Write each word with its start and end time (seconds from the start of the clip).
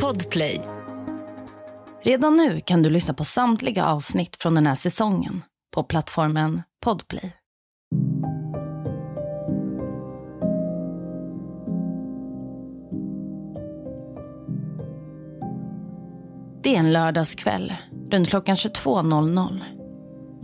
Podplay. 0.00 0.60
Redan 2.02 2.36
nu 2.36 2.60
kan 2.60 2.82
du 2.82 2.90
lyssna 2.90 3.14
på 3.14 3.24
samtliga 3.24 3.86
avsnitt 3.86 4.36
från 4.36 4.54
den 4.54 4.66
här 4.66 4.74
säsongen 4.74 5.42
på 5.74 5.84
plattformen 5.84 6.62
Podplay. 6.84 7.32
Det 16.62 16.74
är 16.74 16.78
en 16.78 16.92
lördagskväll 16.92 17.72
runt 18.10 18.28
klockan 18.28 18.56
22.00. 18.56 19.60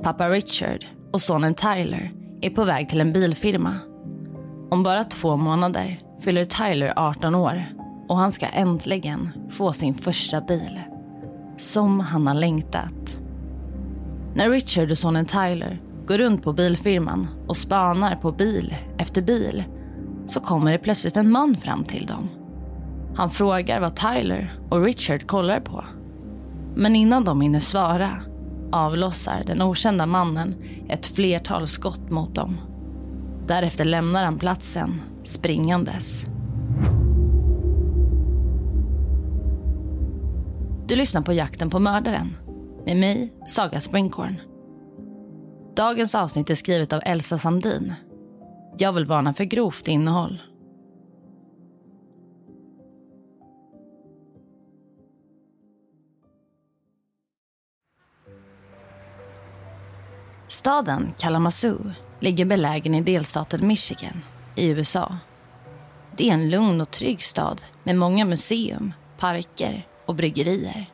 Pappa 0.03 0.29
Richard 0.29 0.87
och 1.13 1.21
sonen 1.21 1.55
Tyler 1.55 2.13
är 2.41 2.51
på 2.51 2.65
väg 2.65 2.89
till 2.89 3.01
en 3.01 3.13
bilfirma. 3.13 3.79
Om 4.71 4.83
bara 4.83 5.05
två 5.05 5.37
månader 5.37 6.01
fyller 6.21 6.45
Tyler 6.45 6.93
18 6.97 7.35
år 7.35 7.78
och 8.09 8.17
han 8.17 8.33
ska 8.33 8.47
äntligen 8.47 9.31
få 9.51 9.73
sin 9.73 9.95
första 9.95 10.41
bil. 10.41 10.81
Som 11.57 12.01
han 12.01 12.27
har 12.27 12.35
längtat. 12.35 13.21
När 14.35 14.51
Richard 14.51 14.91
och 14.91 14.99
sonen 14.99 15.27
Tyler 15.27 15.83
går 16.07 16.19
runt 16.19 16.43
på 16.43 16.53
bilfirman 16.53 17.29
och 17.47 17.57
spanar 17.57 18.17
på 18.17 18.33
bil 18.33 18.77
efter 18.99 19.23
bil 19.23 19.65
så 20.27 20.41
kommer 20.41 20.73
det 20.73 20.79
plötsligt 20.79 21.17
en 21.17 21.31
man 21.31 21.57
fram 21.57 21.85
till 21.85 22.07
dem. 22.07 22.29
Han 23.15 23.31
frågar 23.31 23.81
vad 23.81 23.97
Tyler 23.97 24.53
och 24.71 24.85
Richard 24.85 25.27
kollar 25.27 25.61
på. 25.61 25.85
Men 26.77 26.97
innan 26.97 27.25
de 27.25 27.41
hinner 27.41 27.59
svara 27.59 28.23
avlossar 28.73 29.45
den 29.47 29.63
okända 29.63 30.07
mannen 30.07 30.55
ett 30.89 31.07
flertal 31.07 31.67
skott 31.67 32.11
mot 32.11 32.35
dem. 32.35 32.57
Därefter 33.47 33.85
lämnar 33.85 34.25
han 34.25 34.39
platsen 34.39 35.01
springandes. 35.25 36.25
Du 40.89 40.97
lyssnar 40.97 41.23
på 41.23 41.33
Jakten 41.33 41.71
på 41.71 41.79
mördaren 41.79 42.37
med 42.85 42.97
mig, 42.97 43.33
Saga 43.47 43.81
Springhorn. 43.81 44.41
Dagens 45.77 46.15
avsnitt 46.15 46.51
är 46.51 46.55
skrivet 46.55 46.93
av 46.93 47.01
Elsa 47.05 47.39
Sandin. 47.39 47.95
Jag 48.79 48.93
vill 48.93 49.07
varna 49.07 49.33
för 49.33 49.45
grovt 49.45 49.89
innehåll. 49.89 50.43
Staden 60.49 61.13
Kalamazoo 61.19 61.91
ligger 62.21 62.45
belägen 62.45 62.95
i 62.95 63.01
delstaten 63.01 63.67
Michigan 63.67 64.23
i 64.57 64.69
USA. 64.69 65.19
Det 66.17 66.31
är 66.31 66.35
en 66.35 66.51
lugn 66.51 66.81
och 66.81 66.91
trygg 66.91 67.23
stad 67.23 67.63
med 67.85 67.97
många 67.97 68.25
museum, 68.25 68.93
parker 69.19 69.88
och 70.09 70.15
bryggerier. 70.15 70.91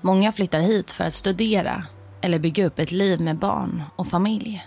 Många 0.00 0.32
flyttar 0.32 0.60
hit 0.60 0.90
för 0.90 1.04
att 1.04 1.14
studera 1.14 1.86
eller 2.22 2.38
bygga 2.38 2.66
upp 2.66 2.78
ett 2.78 2.92
liv 2.92 3.20
med 3.20 3.38
barn 3.38 3.82
och 3.96 4.08
familj. 4.08 4.66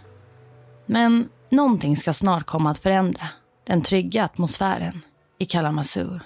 Men 0.85 1.29
någonting 1.49 1.97
ska 1.97 2.13
snart 2.13 2.45
komma 2.45 2.71
att 2.71 2.77
förändra 2.77 3.27
den 3.63 3.81
trygga 3.81 4.23
atmosfären 4.23 5.01
i 5.37 5.45
Kalamazoo. 5.45 6.19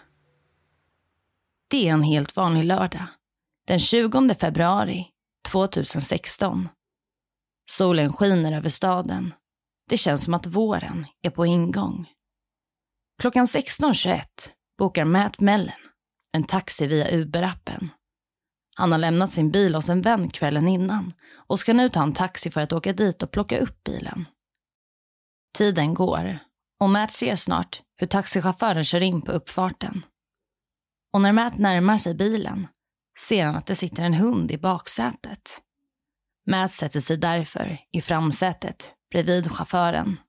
Det 1.68 1.88
är 1.90 1.94
en 1.94 2.04
helt 2.04 2.36
vanlig 2.36 2.64
lördag, 2.64 3.06
den 3.68 3.80
20 3.80 4.36
februari 4.36 5.08
2016. 5.52 6.70
Solen 7.70 8.14
skiner 8.14 8.58
över 8.58 8.70
staden. 8.70 9.34
Det 9.90 9.98
känns 9.98 10.24
som 10.24 10.34
att 10.34 10.46
våren 10.46 11.06
är 11.22 11.30
på 11.30 11.46
ingång. 11.46 12.10
Klockan 13.22 13.46
16.21 13.46 14.22
bokar 14.78 15.06
Matt 15.06 15.40
Mellen 15.40 15.85
en 16.36 16.44
taxi 16.44 16.88
via 16.88 17.12
Uber-appen. 17.12 17.90
Han 18.76 18.92
har 18.92 19.00
lämnat 19.00 19.32
sin 19.32 19.52
bil 19.52 19.76
hos 19.76 19.90
en 19.90 20.02
vän 20.02 20.30
kvällen 20.30 20.68
innan 20.68 21.14
och 21.34 21.60
ska 21.60 21.74
nu 21.74 21.90
ta 21.90 22.04
en 22.04 22.14
taxi 22.14 22.52
för 22.52 22.62
att 22.62 22.74
åka 22.74 22.94
dit 22.94 23.24
och 23.24 23.32
plocka 23.32 23.58
upp 23.60 23.84
bilen. 23.84 24.26
Tiden 25.58 25.94
går 25.94 26.40
och 26.80 26.90
Matt 26.90 27.12
ser 27.12 27.36
snart 27.36 27.82
hur 27.98 28.08
taxichauffören 28.08 28.84
kör 28.84 29.02
in 29.02 29.22
på 29.22 29.32
uppfarten. 29.32 30.06
Och 31.14 31.22
när 31.22 31.32
Matt 31.32 31.58
närmar 31.58 31.98
sig 31.98 32.16
bilen 32.16 32.68
ser 33.20 33.46
han 33.46 33.56
att 33.56 33.66
det 33.66 33.76
sitter 33.76 34.04
en 34.04 34.14
hund 34.14 34.52
i 34.52 34.58
baksätet. 34.58 35.62
Matt 36.48 36.72
sätter 36.72 37.00
sig 37.00 37.18
därför 37.18 37.80
i 37.92 38.02
framsätet 38.02 38.94
bredvid 39.12 39.52
chauffören. 39.52 40.20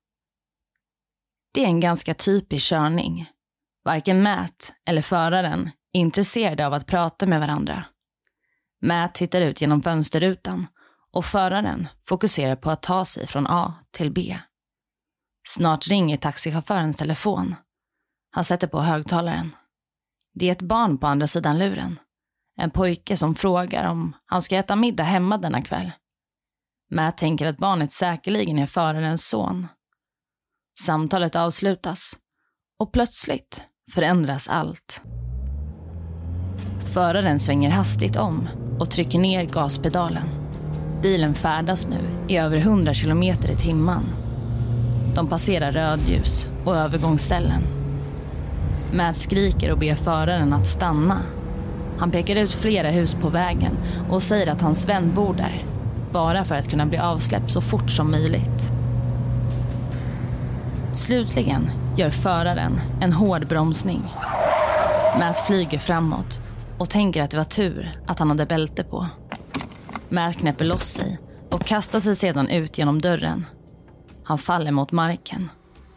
Det 1.53 1.63
är 1.63 1.67
en 1.67 1.79
ganska 1.79 2.13
typisk 2.13 2.69
körning. 2.69 3.29
Varken 3.83 4.23
Matt 4.23 4.73
eller 4.85 5.01
föraren 5.01 5.71
intresserade 5.93 6.67
av 6.67 6.73
att 6.73 6.87
prata 6.87 7.25
med 7.25 7.39
varandra. 7.39 7.85
Matt 8.81 9.15
tittar 9.15 9.41
ut 9.41 9.61
genom 9.61 9.81
fönsterrutan 9.81 10.67
och 11.11 11.25
föraren 11.25 11.87
fokuserar 12.07 12.55
på 12.55 12.71
att 12.71 12.81
ta 12.81 13.05
sig 13.05 13.27
från 13.27 13.47
A 13.47 13.73
till 13.91 14.11
B. 14.11 14.39
Snart 15.47 15.87
ringer 15.87 16.17
taxichaufförens 16.17 16.97
telefon. 16.97 17.55
Han 18.31 18.43
sätter 18.43 18.67
på 18.67 18.79
högtalaren. 18.79 19.55
Det 20.33 20.47
är 20.47 20.51
ett 20.51 20.61
barn 20.61 20.97
på 20.97 21.07
andra 21.07 21.27
sidan 21.27 21.59
luren. 21.59 21.99
En 22.57 22.71
pojke 22.71 23.17
som 23.17 23.35
frågar 23.35 23.89
om 23.89 24.15
han 24.25 24.41
ska 24.41 24.57
äta 24.57 24.75
middag 24.75 25.03
hemma 25.03 25.37
denna 25.37 25.61
kväll. 25.61 25.91
Matt 26.91 27.17
tänker 27.17 27.45
att 27.45 27.57
barnet 27.57 27.93
säkerligen 27.93 28.59
är 28.59 28.67
förarens 28.67 29.27
son. 29.27 29.67
Samtalet 30.79 31.35
avslutas 31.35 32.13
och 32.79 32.93
plötsligt 32.93 33.63
förändras 33.93 34.49
allt. 34.49 35.01
Föraren 36.97 37.39
svänger 37.39 37.69
hastigt 37.69 38.15
om 38.15 38.47
och 38.79 38.89
trycker 38.89 39.19
ner 39.19 39.43
gaspedalen. 39.43 40.23
Bilen 41.01 41.33
färdas 41.33 41.87
nu 41.87 41.97
i 42.27 42.37
över 42.37 42.57
100 42.57 42.93
kilometer 42.93 43.51
i 43.51 43.55
timmen. 43.55 44.03
De 45.15 45.27
passerar 45.27 45.71
rödljus 45.71 46.45
och 46.65 46.75
övergångsställen. 46.75 47.61
Matt 48.93 49.17
skriker 49.17 49.71
och 49.71 49.77
ber 49.77 49.95
föraren 49.95 50.53
att 50.53 50.67
stanna. 50.67 51.17
Han 51.97 52.11
pekar 52.11 52.35
ut 52.35 52.53
flera 52.53 52.89
hus 52.89 53.13
på 53.13 53.29
vägen 53.29 53.77
och 54.09 54.23
säger 54.23 54.51
att 54.51 54.61
hans 54.61 54.89
vän 54.89 55.11
bor 55.15 55.33
där 55.33 55.65
bara 56.11 56.45
för 56.45 56.55
att 56.55 56.69
kunna 56.69 56.85
bli 56.85 56.97
avsläppt 56.97 57.51
så 57.51 57.61
fort 57.61 57.89
som 57.89 58.11
möjligt. 58.11 58.71
Slutligen 60.93 61.69
gör 61.97 62.09
föraren 62.09 62.79
en 63.01 63.13
hård 63.13 63.47
bromsning. 63.47 64.01
Matt 65.19 65.39
flyger 65.39 65.79
framåt 65.79 66.46
och 66.79 66.89
tänker 66.89 67.23
att 67.23 67.31
det 67.31 67.37
var 67.37 67.43
tur 67.43 67.91
att 68.07 68.19
han 68.19 68.29
hade 68.29 68.45
bälte 68.45 68.83
på. 68.83 69.07
Matt 70.09 70.37
knäpper 70.37 70.65
loss 70.65 70.87
sig 70.93 71.19
och 71.51 71.61
kastar 71.65 71.99
sig 71.99 72.15
sedan 72.15 72.49
ut 72.49 72.77
genom 72.77 73.01
dörren. 73.01 73.45
Han 74.23 74.37
faller 74.37 74.71
mot 74.71 74.91
marken, 74.91 75.49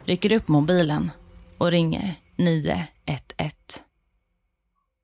rycker 0.05 0.33
upp 0.35 0.47
mobilen 0.47 1.11
och 1.57 1.71
ringer 1.71 2.15
911. 2.37 2.87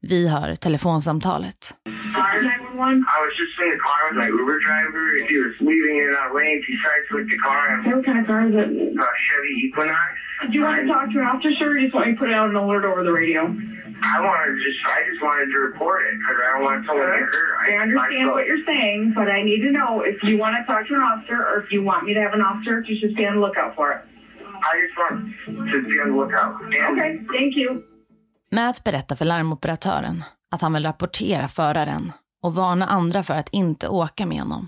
Vi 0.02 0.28
hör 0.30 0.56
telefonsamtalet. 0.56 1.74
I 2.78 3.18
was 3.26 3.34
just 3.42 3.58
in 3.64 3.70
the 3.74 3.80
car 3.88 4.00
with 4.08 4.18
my 4.24 4.30
Uber 4.40 4.58
driver. 4.68 5.04
He 5.30 5.36
was 5.46 5.56
leaving 5.70 5.96
in 6.06 6.12
a 6.24 6.26
lane. 6.38 6.60
He 6.70 6.74
sideswiped 6.86 7.30
the 7.36 7.40
car. 7.48 7.64
What 7.96 8.06
kind 8.06 8.20
of 8.22 8.26
car 8.28 8.42
is 8.50 8.54
it? 8.64 8.70
uh, 8.94 9.04
Chevy 9.26 9.54
Equinox. 9.66 10.12
Do 10.50 10.54
you 10.58 10.64
want 10.64 10.78
to 10.82 10.88
talk 10.94 11.06
to 11.12 11.18
an 11.20 11.28
officer, 11.34 11.66
or 11.72 11.78
you 11.78 11.88
just 11.88 11.96
want 11.96 12.08
me 12.08 12.14
to 12.14 12.20
put 12.20 12.32
out 12.32 12.50
an 12.52 12.56
alert 12.56 12.86
over 12.86 13.02
the 13.04 13.12
radio? 13.12 13.42
I 14.04 14.18
wanted 14.22 14.48
to 14.54 14.60
just, 14.66 14.80
I 14.86 15.00
just 15.10 15.22
wanted 15.22 15.48
to 15.54 15.60
report 15.70 16.00
it 16.08 16.14
because 16.20 16.38
I 16.44 16.48
don't 16.54 16.64
want 16.70 16.80
someone 16.88 17.08
to 17.08 17.18
get 17.18 17.30
hurt. 17.34 17.52
I 17.68 17.70
understand 17.86 18.26
what 18.34 18.46
you're 18.48 18.66
saying, 18.66 19.14
but 19.16 19.28
I 19.28 19.40
need 19.44 19.62
to 19.68 19.72
know 19.72 20.02
if 20.02 20.18
you 20.24 20.38
want 20.38 20.54
to 20.60 20.64
talk 20.70 20.88
to 20.88 20.94
an 20.96 21.02
officer 21.12 21.38
or 21.50 21.56
if 21.64 21.72
you 21.74 21.82
want 21.84 22.06
me 22.06 22.14
to 22.14 22.22
have 22.26 22.34
an 22.34 22.44
officer 22.50 22.76
to 22.88 22.92
just 23.04 23.16
be 23.18 23.24
on 23.30 23.34
the 23.38 23.42
lookout 23.46 23.76
for 23.76 23.88
it. 23.96 24.02
I 24.70 24.74
just 24.84 24.96
want 25.02 25.16
to 25.72 25.78
be 25.90 25.96
on 26.04 26.08
the 26.12 26.18
lookout. 26.22 26.54
And 26.64 26.74
Okay, 26.94 27.12
thank 27.38 27.56
you. 27.56 27.84
Matt 28.52 28.84
berättar 28.84 29.16
för 29.16 29.26
larmoperatören 29.26 30.24
att 30.52 30.62
han 30.62 30.74
vill 30.74 30.84
rapportera 30.84 31.48
föraren 31.48 32.12
och 32.44 32.56
varna 32.56 32.86
andra 32.86 33.24
för 33.24 33.34
att 33.34 33.50
inte 33.52 33.88
åka 33.88 34.26
med 34.26 34.40
honom. 34.40 34.68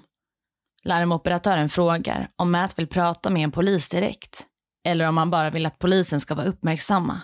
Larmoperatören 0.84 1.70
frågar 1.70 2.28
om 2.36 2.52
Matt 2.52 2.80
vill 2.80 2.88
prata 2.88 3.30
med 3.30 3.44
en 3.44 3.52
polis 3.52 3.90
direkt 3.90 4.46
eller 4.86 5.08
om 5.10 5.18
han 5.18 5.32
bara 5.32 5.50
vill 5.50 5.66
att 5.66 5.80
polisen 5.80 6.20
ska 6.20 6.36
vara 6.36 6.46
uppmärksamma. 6.48 7.22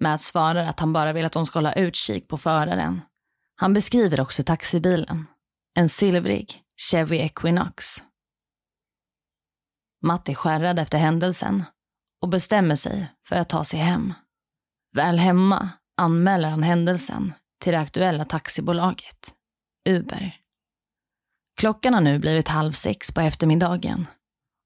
Matt 0.00 0.20
svarar 0.20 0.64
att 0.64 0.80
han 0.80 0.92
bara 0.92 1.12
vill 1.12 1.24
att 1.24 1.32
de 1.32 1.46
ska 1.46 1.58
hålla 1.58 1.72
utkik 1.72 2.28
på 2.28 2.38
föraren. 2.38 3.00
Han 3.56 3.74
beskriver 3.74 4.20
också 4.20 4.42
taxibilen. 4.42 5.26
En 5.74 5.88
silvrig 5.88 6.62
Chevy 6.90 7.16
Equinox. 7.16 8.02
Matt 10.02 10.28
är 10.28 10.34
skärrad 10.34 10.78
efter 10.78 10.98
händelsen 10.98 11.64
och 12.22 12.28
bestämmer 12.28 12.76
sig 12.76 13.12
för 13.28 13.36
att 13.36 13.48
ta 13.48 13.64
sig 13.64 13.80
hem. 13.80 14.14
Väl 14.94 15.18
hemma 15.18 15.70
anmäler 15.96 16.48
han 16.48 16.62
händelsen 16.62 17.34
till 17.60 17.72
det 17.72 17.78
aktuella 17.78 18.24
taxibolaget, 18.24 19.34
Uber. 19.88 20.36
Klockan 21.56 21.94
har 21.94 22.00
nu 22.00 22.18
blivit 22.18 22.48
halv 22.48 22.72
sex 22.72 23.12
på 23.12 23.20
eftermiddagen 23.20 24.06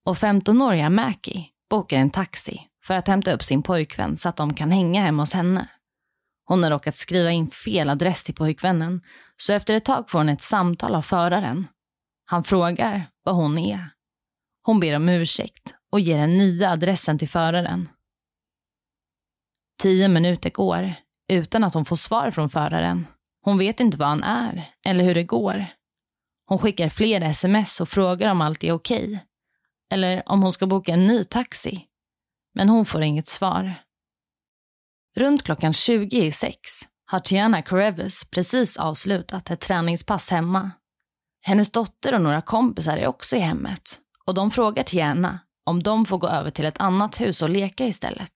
och 0.05 0.17
15-åriga 0.17 0.91
Mackie 0.91 1.47
bokar 1.71 1.97
en 1.97 2.11
taxi 2.11 2.69
för 2.85 2.95
att 2.95 3.09
hämta 3.09 3.33
upp 3.33 3.43
sin 3.43 3.63
pojkvän 3.63 4.17
så 4.17 4.29
att 4.29 4.37
de 4.37 4.55
kan 4.55 4.71
hänga 4.71 5.03
hemma 5.03 5.23
hos 5.23 5.33
henne. 5.33 5.69
Hon 6.45 6.63
har 6.63 6.71
råkat 6.71 6.97
skriva 6.97 7.31
in 7.31 7.51
fel 7.51 7.89
adress 7.89 8.25
till 8.25 8.35
pojkvännen, 8.35 9.01
så 9.37 9.53
efter 9.53 9.75
ett 9.75 9.85
tag 9.85 10.11
får 10.11 10.19
hon 10.19 10.29
ett 10.29 10.43
samtal 10.43 10.95
av 10.95 11.03
föraren. 11.03 11.67
Han 12.25 12.45
frågar 12.45 13.07
vad 13.25 13.35
hon 13.35 13.59
är. 13.59 13.91
Hon 14.63 14.81
ber 14.81 14.97
om 14.97 15.09
ursäkt 15.09 15.75
och 15.93 16.01
ger 16.01 16.19
den 16.19 16.39
nya 16.39 16.71
adressen 16.71 17.19
till 17.19 17.29
föraren. 17.29 17.89
Tio 19.83 20.09
minuter 20.09 20.51
går 20.51 20.95
utan 21.29 21.65
att 21.65 21.75
hon 21.75 21.85
får 21.85 21.97
svar 21.97 22.31
från 22.31 22.51
föraren. 22.51 23.07
Hon 23.45 23.59
vet 23.59 23.81
inte 23.81 23.99
vad 23.99 24.09
han 24.09 24.23
är 24.23 24.71
eller 24.85 25.05
hur 25.05 25.15
det 25.15 25.25
går. 25.25 25.67
Hon 26.47 26.59
skickar 26.59 26.89
flera 26.89 27.27
sms 27.27 27.81
och 27.81 27.89
frågar 27.89 28.31
om 28.31 28.41
allt 28.41 28.65
är 28.65 28.73
okej. 28.73 29.25
Eller 29.91 30.23
om 30.27 30.43
hon 30.43 30.53
ska 30.53 30.67
boka 30.67 30.93
en 30.93 31.07
ny 31.07 31.25
taxi. 31.25 31.87
Men 32.55 32.69
hon 32.69 32.85
får 32.85 33.03
inget 33.03 33.29
svar. 33.29 33.75
Runt 35.17 35.43
klockan 35.43 35.73
20 35.73 36.25
i 36.25 36.33
sex 36.33 36.59
har 37.05 37.21
Tiana 37.21 37.63
Karevus 37.63 38.31
precis 38.31 38.77
avslutat 38.77 39.51
ett 39.51 39.61
träningspass 39.61 40.31
hemma. 40.31 40.71
Hennes 41.43 41.73
dotter 41.73 42.15
och 42.15 42.21
några 42.21 42.41
kompisar 42.41 42.97
är 42.97 43.07
också 43.07 43.37
i 43.37 43.41
hemmet 43.41 43.99
och 44.27 44.35
de 44.35 44.51
frågar 44.51 44.83
Tiana 44.83 45.39
om 45.65 45.83
de 45.83 46.07
får 46.07 46.19
gå 46.19 46.29
över 46.29 46.51
till 46.51 46.65
ett 46.65 46.81
annat 46.81 47.21
hus 47.21 47.43
och 47.43 47.51
leka 47.51 47.87
istället. 47.87 48.33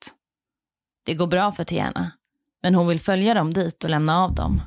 Det 1.05 1.15
går 1.15 1.27
bra 1.27 1.53
för 1.53 1.65
Tiana, 1.65 2.11
men 2.62 2.75
hon 2.75 2.89
vill 2.89 3.01
följa 3.01 3.35
dem 3.35 3.53
dit 3.53 3.85
och 3.85 3.91
lämna 3.91 4.25
av 4.25 4.35
dem. 4.35 4.61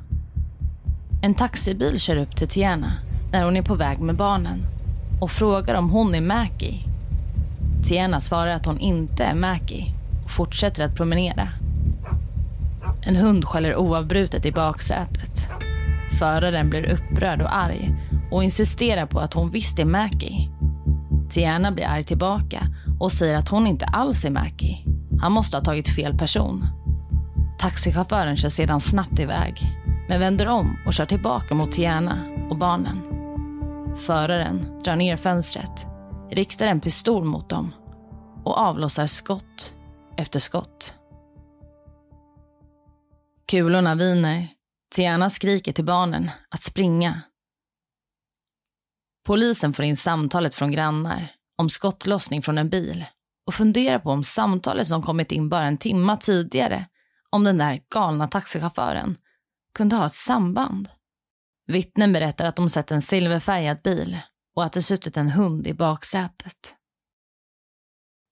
En 1.24 1.36
taxibil 1.36 2.00
kör 2.00 2.18
upp 2.18 2.36
till 2.36 2.48
Tiana 2.48 2.92
när 3.32 3.46
hon 3.46 3.58
är 3.58 3.62
på 3.62 3.76
väg 3.76 4.00
med 4.00 4.16
barnen 4.16 4.60
och 5.22 5.32
frågar 5.32 5.76
om 5.76 5.90
hon 5.90 6.16
är 6.16 6.22
Mackie. 6.22 6.89
Tiena 7.84 8.20
svarar 8.20 8.52
att 8.52 8.66
hon 8.66 8.80
inte 8.80 9.24
är 9.24 9.36
Mackie 9.36 9.94
och 10.26 10.32
fortsätter 10.32 10.84
att 10.84 10.96
promenera. 10.96 11.50
En 13.02 13.16
hund 13.16 13.46
skäller 13.46 13.76
oavbrutet 13.76 14.46
i 14.46 14.52
baksätet. 14.52 15.50
Föraren 16.20 16.70
blir 16.70 16.90
upprörd 16.90 17.42
och 17.42 17.56
arg 17.56 17.96
och 18.32 18.44
insisterar 18.44 19.06
på 19.06 19.20
att 19.20 19.34
hon 19.34 19.52
visst 19.52 19.80
är 19.80 19.86
Mackie. 19.86 20.50
Tiana 21.30 21.72
blir 21.72 21.88
arg 21.88 22.04
tillbaka 22.04 22.68
och 23.00 23.12
säger 23.12 23.38
att 23.38 23.50
hon 23.50 23.68
inte 23.68 23.86
alls 23.86 24.26
är 24.26 24.30
Mackie. 24.30 24.78
Han 25.22 25.32
måste 25.32 25.58
ha 25.58 25.64
tagit 25.64 25.96
fel 25.96 26.18
person. 26.18 26.68
Taxichauffören 27.60 28.38
kör 28.38 28.50
sedan 28.50 28.82
snabbt 28.82 29.20
iväg, 29.20 29.76
men 30.08 30.20
vänder 30.20 30.48
om 30.48 30.78
och 30.86 30.94
kör 30.94 31.06
tillbaka 31.06 31.56
mot 31.56 31.72
Tiana 31.72 32.18
och 32.50 32.58
barnen. 32.58 33.02
Föraren 33.98 34.66
drar 34.84 34.96
ner 34.96 35.18
fönstret, 35.18 35.88
riktar 36.32 36.68
en 36.68 36.82
pistol 36.82 37.24
mot 37.24 37.50
dem 37.50 37.74
och 38.44 38.58
avlossar 38.58 39.08
skott 39.08 39.74
efter 40.18 40.40
skott. 40.40 40.94
Kulorna 43.48 43.96
viner. 43.96 44.48
Tiana 44.96 45.30
skriker 45.30 45.74
till 45.74 45.86
barnen 45.86 46.32
att 46.50 46.64
springa. 46.64 47.22
Polisen 49.26 49.74
får 49.74 49.86
in 49.86 49.98
samtalet 49.98 50.54
från 50.54 50.72
grannar 50.72 51.32
om 51.58 51.70
skottlossning 51.70 52.42
från 52.42 52.58
en 52.58 52.70
bil 52.70 53.06
och 53.46 53.54
funderar 53.54 54.00
på 54.00 54.10
om 54.10 54.24
samtalet 54.24 54.88
som 54.88 55.04
kommit 55.04 55.32
in 55.32 55.50
bara 55.50 55.66
en 55.66 55.78
timma 55.78 56.18
tidigare 56.18 56.86
om 57.30 57.44
den 57.44 57.58
där 57.58 57.82
galna 57.94 58.28
taxichauffören 58.28 59.18
kunde 59.74 59.96
ha 59.96 60.06
ett 60.06 60.14
samband. 60.14 60.90
Vittnen 61.68 62.14
berättar 62.14 62.46
att 62.48 62.56
de 62.56 62.70
sett 62.70 62.92
en 62.92 63.02
silverfärgad 63.02 63.82
bil 63.84 64.20
och 64.60 64.66
att 64.66 64.74
det 64.74 64.82
suttit 64.82 65.18
en 65.18 65.30
hund 65.30 65.68
i 65.68 65.74
baksätet. 65.74 66.76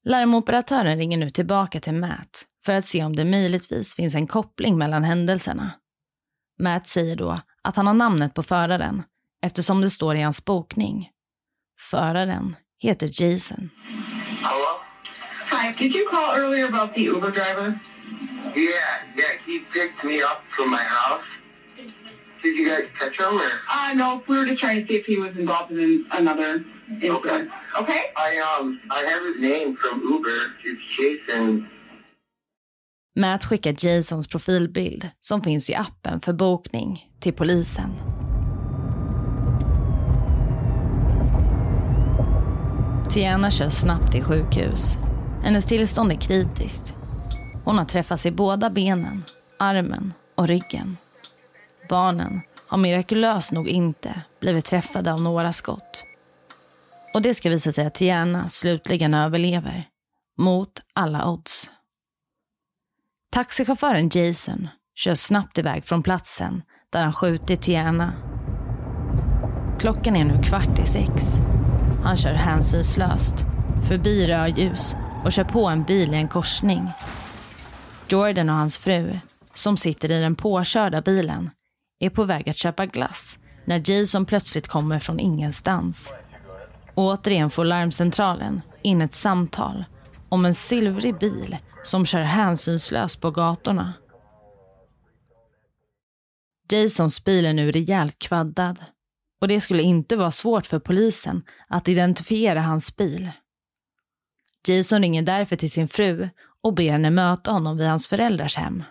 Larmoperatören 0.03 0.97
ringer 0.97 1.17
nu 1.17 1.29
tillbaka 1.29 1.79
till 1.79 1.93
Matt 1.93 2.45
för 2.65 2.73
att 2.73 2.85
se 2.85 3.03
om 3.03 3.15
det 3.15 3.25
möjligtvis 3.25 3.95
finns 3.95 4.15
en 4.15 4.27
koppling 4.27 4.77
mellan 4.77 5.03
händelserna. 5.03 5.71
Matt 6.59 6.87
säger 6.87 7.15
då 7.15 7.41
att 7.61 7.75
han 7.75 7.87
har 7.87 7.93
namnet 7.93 8.33
på 8.33 8.43
föraren 8.43 9.03
eftersom 9.41 9.81
det 9.81 9.89
står 9.89 10.15
i 10.15 10.21
hans 10.21 10.45
bokning. 10.45 11.09
Föraren 11.91 12.55
heter 12.79 13.21
Jason. 13.21 13.69
Hello? 14.41 14.79
Hi, 15.51 15.73
did 15.77 15.95
you 15.95 16.09
call 16.09 16.39
earlier 16.39 16.67
about 16.67 16.93
the 16.95 17.01
Uber 17.01 17.31
driver? 17.31 17.79
Yeah, 18.55 19.17
yeah, 19.17 19.33
he 19.45 19.59
picked 19.59 20.03
me 20.03 20.17
up 20.21 20.41
from 20.49 20.71
my 20.71 20.83
house. 20.97 21.36
Did 22.43 22.57
you 22.57 22.69
guys 22.69 22.87
catch 22.99 23.19
him 23.19 23.35
or? 23.35 23.51
Uh, 23.69 23.93
no, 23.95 24.23
we 24.27 24.37
were 24.37 24.45
just 24.45 24.59
trying 24.59 24.81
to 24.81 24.87
see 24.87 24.99
if 24.99 25.05
he 25.05 25.17
was 25.17 25.37
involved 25.37 25.71
in 25.71 26.05
another 26.11 26.63
incident. 27.01 27.51
Okay. 27.81 28.01
I 28.15 28.29
um 28.59 28.79
I 28.89 28.99
have 29.11 29.23
his 29.29 29.39
name 29.41 29.75
from 29.75 30.01
Uber. 30.01 30.39
It's 30.63 30.83
Jason. 30.97 31.67
Matt 33.15 33.45
skickar 33.45 33.73
Jasons 33.73 34.27
profilbild, 34.27 35.09
som 35.19 35.41
finns 35.41 35.69
i 35.69 35.75
appen 35.75 36.21
för 36.21 36.33
bokning, 36.33 37.05
till 37.19 37.33
polisen. 37.33 37.91
Tiana 43.09 43.51
kör 43.51 43.69
snabbt 43.69 44.11
till 44.11 44.23
sjukhus. 44.23 44.97
Hennes 45.43 45.65
tillstånd 45.65 46.11
är 46.11 46.15
kritiskt. 46.15 46.93
Hon 47.65 47.77
har 47.77 47.85
träffats 47.85 48.25
i 48.25 48.31
båda 48.31 48.69
benen, 48.69 49.23
armen 49.59 50.13
och 50.35 50.47
ryggen. 50.47 50.97
Barnen 51.89 52.41
har 52.67 52.77
mirakulöst 52.77 53.51
nog 53.51 53.67
inte 53.67 54.21
blivit 54.39 54.65
träffade 54.65 55.13
av 55.13 55.21
några 55.21 55.53
skott. 55.53 56.03
Och 57.13 57.21
det 57.21 57.33
ska 57.33 57.49
visa 57.49 57.71
sig 57.71 57.85
att 57.85 57.95
Tiana 57.95 58.47
slutligen 58.47 59.13
överlever. 59.13 59.87
Mot 60.37 60.81
alla 60.93 61.29
odds. 61.29 61.69
Taxichauffören 63.31 64.09
Jason 64.13 64.67
kör 64.95 65.15
snabbt 65.15 65.57
iväg 65.57 65.85
från 65.85 66.03
platsen 66.03 66.61
där 66.89 67.03
han 67.03 67.13
skjutit 67.13 67.61
Tiana. 67.61 68.13
Klockan 69.79 70.15
är 70.15 70.25
nu 70.25 70.43
kvart 70.43 70.79
i 70.79 70.85
sex. 70.85 71.37
Han 72.03 72.17
kör 72.17 72.33
hänsynslöst, 72.33 73.35
förbi 73.87 74.27
rödljus 74.27 74.95
och 75.25 75.31
kör 75.31 75.43
på 75.43 75.67
en 75.67 75.83
bil 75.83 76.13
i 76.13 76.17
en 76.17 76.27
korsning. 76.27 76.89
Jordan 78.09 78.49
och 78.49 78.55
hans 78.55 78.77
fru, 78.77 79.19
som 79.55 79.77
sitter 79.77 80.11
i 80.11 80.19
den 80.19 80.35
påkörda 80.35 81.01
bilen, 81.01 81.49
är 81.99 82.09
på 82.09 82.23
väg 82.23 82.49
att 82.49 82.57
köpa 82.57 82.85
glass 82.85 83.39
när 83.65 83.91
Jason 83.91 84.25
plötsligt 84.25 84.67
kommer 84.67 84.99
från 84.99 85.19
ingenstans. 85.19 86.13
Återigen 86.95 87.49
får 87.49 87.65
larmcentralen 87.65 88.61
in 88.81 89.01
ett 89.01 89.13
samtal 89.13 89.85
om 90.29 90.45
en 90.45 90.53
silvrig 90.53 91.19
bil 91.19 91.57
som 91.83 92.05
kör 92.05 92.21
hänsynslöst 92.21 93.21
på 93.21 93.31
gatorna. 93.31 93.93
Jasons 96.69 97.23
bil 97.23 97.45
är 97.45 97.53
nu 97.53 97.71
rejält 97.71 98.19
kvaddad 98.19 98.85
och 99.41 99.47
det 99.47 99.59
skulle 99.59 99.83
inte 99.83 100.15
vara 100.15 100.31
svårt 100.31 100.65
för 100.65 100.79
polisen 100.79 101.43
att 101.67 101.87
identifiera 101.87 102.61
hans 102.61 102.97
bil. 102.97 103.31
Jason 104.67 105.01
ringer 105.01 105.21
därför 105.21 105.55
till 105.55 105.71
sin 105.71 105.87
fru 105.87 106.29
och 106.61 106.73
ber 106.73 106.89
henne 106.89 107.09
möta 107.09 107.51
honom 107.51 107.77
vid 107.77 107.87
hans 107.87 108.07
föräldrars 108.07 108.55
hem. 108.55 108.83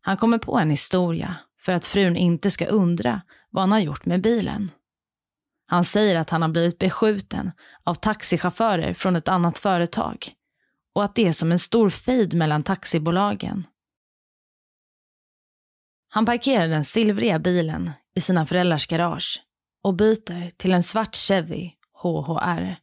Han 0.00 0.16
kommer 0.16 0.38
på 0.38 0.58
en 0.58 0.70
historia 0.70 1.36
för 1.68 1.72
att 1.72 1.86
frun 1.86 2.16
inte 2.16 2.50
ska 2.50 2.66
undra 2.66 3.22
vad 3.50 3.62
han 3.62 3.72
har 3.72 3.78
gjort 3.78 4.06
med 4.06 4.22
bilen. 4.22 4.70
Han 5.66 5.84
säger 5.84 6.16
att 6.16 6.30
han 6.30 6.42
har 6.42 6.48
blivit 6.48 6.78
beskjuten 6.78 7.50
av 7.84 7.94
taxichaufförer 7.94 8.94
från 8.94 9.16
ett 9.16 9.28
annat 9.28 9.58
företag 9.58 10.32
och 10.94 11.04
att 11.04 11.14
det 11.14 11.28
är 11.28 11.32
som 11.32 11.52
en 11.52 11.58
stor 11.58 11.90
fejd 11.90 12.34
mellan 12.34 12.62
taxibolagen. 12.62 13.66
Han 16.08 16.26
parkerar 16.26 16.68
den 16.68 16.84
silvriga 16.84 17.38
bilen 17.38 17.90
i 18.14 18.20
sina 18.20 18.46
föräldrars 18.46 18.86
garage 18.86 19.42
och 19.82 19.94
byter 19.94 20.50
till 20.50 20.72
en 20.72 20.82
svart 20.82 21.16
Chevy 21.16 21.70
HHR. 22.02 22.76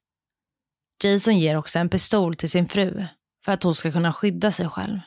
Jason 1.04 1.40
ger 1.40 1.58
också 1.58 1.80
en 1.80 1.90
pistol 1.90 2.36
till 2.36 2.50
sin 2.50 2.68
fru 2.68 3.06
för 3.46 3.52
att 3.52 3.64
hon 3.64 3.76
ska 3.76 3.92
kunna 3.92 4.14
skydda 4.14 4.52
sig 4.52 4.70
själv. 4.70 5.00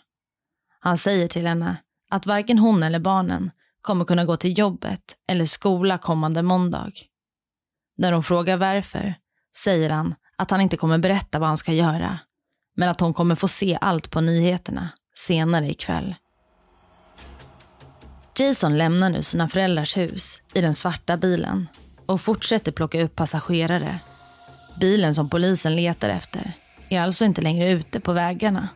Han 0.81 0.99
säger 0.99 1.29
till 1.29 1.47
henne 1.47 1.77
att 2.11 2.27
varken 2.27 2.59
hon 2.59 2.83
eller 2.83 2.99
barnen 2.99 3.51
kommer 3.83 4.05
kunna 4.05 4.25
gå 4.25 4.37
till 4.37 4.59
jobbet 4.59 5.17
eller 5.29 5.45
skola 5.45 5.99
kommande 5.99 6.43
måndag. 6.43 6.93
När 7.97 8.13
hon 8.13 8.23
frågar 8.23 8.57
varför 8.57 9.15
säger 9.57 9.91
han 9.91 10.15
att 10.37 10.51
han 10.51 10.61
inte 10.61 10.77
kommer 10.77 10.99
berätta 10.99 11.39
vad 11.39 11.49
han 11.49 11.57
ska 11.57 11.73
göra, 11.73 12.19
men 12.77 12.89
att 12.89 13.01
hon 13.01 13.15
kommer 13.15 13.35
få 13.35 13.49
se 13.49 13.79
allt 13.81 14.11
på 14.11 14.21
nyheterna 14.21 14.89
senare 15.15 15.71
ikväll. 15.71 16.15
Jason 18.39 18.79
lämnar 18.79 19.11
nu 19.11 19.23
sina 19.23 19.49
föräldrars 19.49 19.97
hus 19.97 20.43
i 20.55 20.61
den 20.61 20.75
svarta 20.75 21.17
bilen 21.17 21.69
och 22.07 22.21
fortsätter 22.21 22.73
plocka 22.73 23.03
upp 23.03 23.17
passagerare. 23.17 23.99
Bilen 24.81 25.15
som 25.15 25.31
polisen 25.31 25.77
letar 25.77 26.09
efter 26.09 26.53
är 26.89 27.01
alltså 27.01 27.25
inte 27.25 27.41
längre 27.41 27.71
ute 27.71 28.01
på 28.01 28.13
vägarna. 28.13 28.69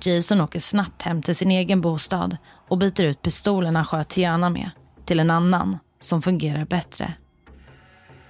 Jason 0.00 0.40
åker 0.40 0.60
snabbt 0.60 1.02
hem 1.02 1.22
till 1.22 1.36
sin 1.36 1.50
egen 1.50 1.80
bostad 1.80 2.36
och 2.68 2.78
byter 2.78 3.02
ut 3.02 3.22
pistolen 3.22 3.76
han 3.76 3.84
sköt 3.84 4.08
Tiana 4.08 4.50
med 4.50 4.70
till 5.04 5.20
en 5.20 5.30
annan 5.30 5.78
som 6.00 6.22
fungerar 6.22 6.64
bättre. 6.64 7.12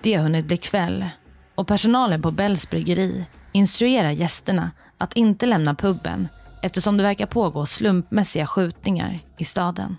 Det 0.03 0.15
har 0.15 0.23
hunnit 0.23 0.47
bli 0.47 0.57
kväll 0.57 1.07
och 1.55 1.67
personalen 1.67 2.23
på 2.23 2.31
Bells 2.31 2.71
bryggeri 2.71 3.25
instruerar 3.53 4.11
gästerna 4.11 4.71
att 4.99 5.13
inte 5.13 5.47
lämna 5.47 5.75
puben 5.75 6.29
eftersom 6.63 6.97
det 6.97 7.03
verkar 7.03 7.27
pågå 7.27 7.67
slumpmässiga 7.67 8.47
skjutningar 8.47 9.19
i 9.39 9.45
staden. 9.45 9.97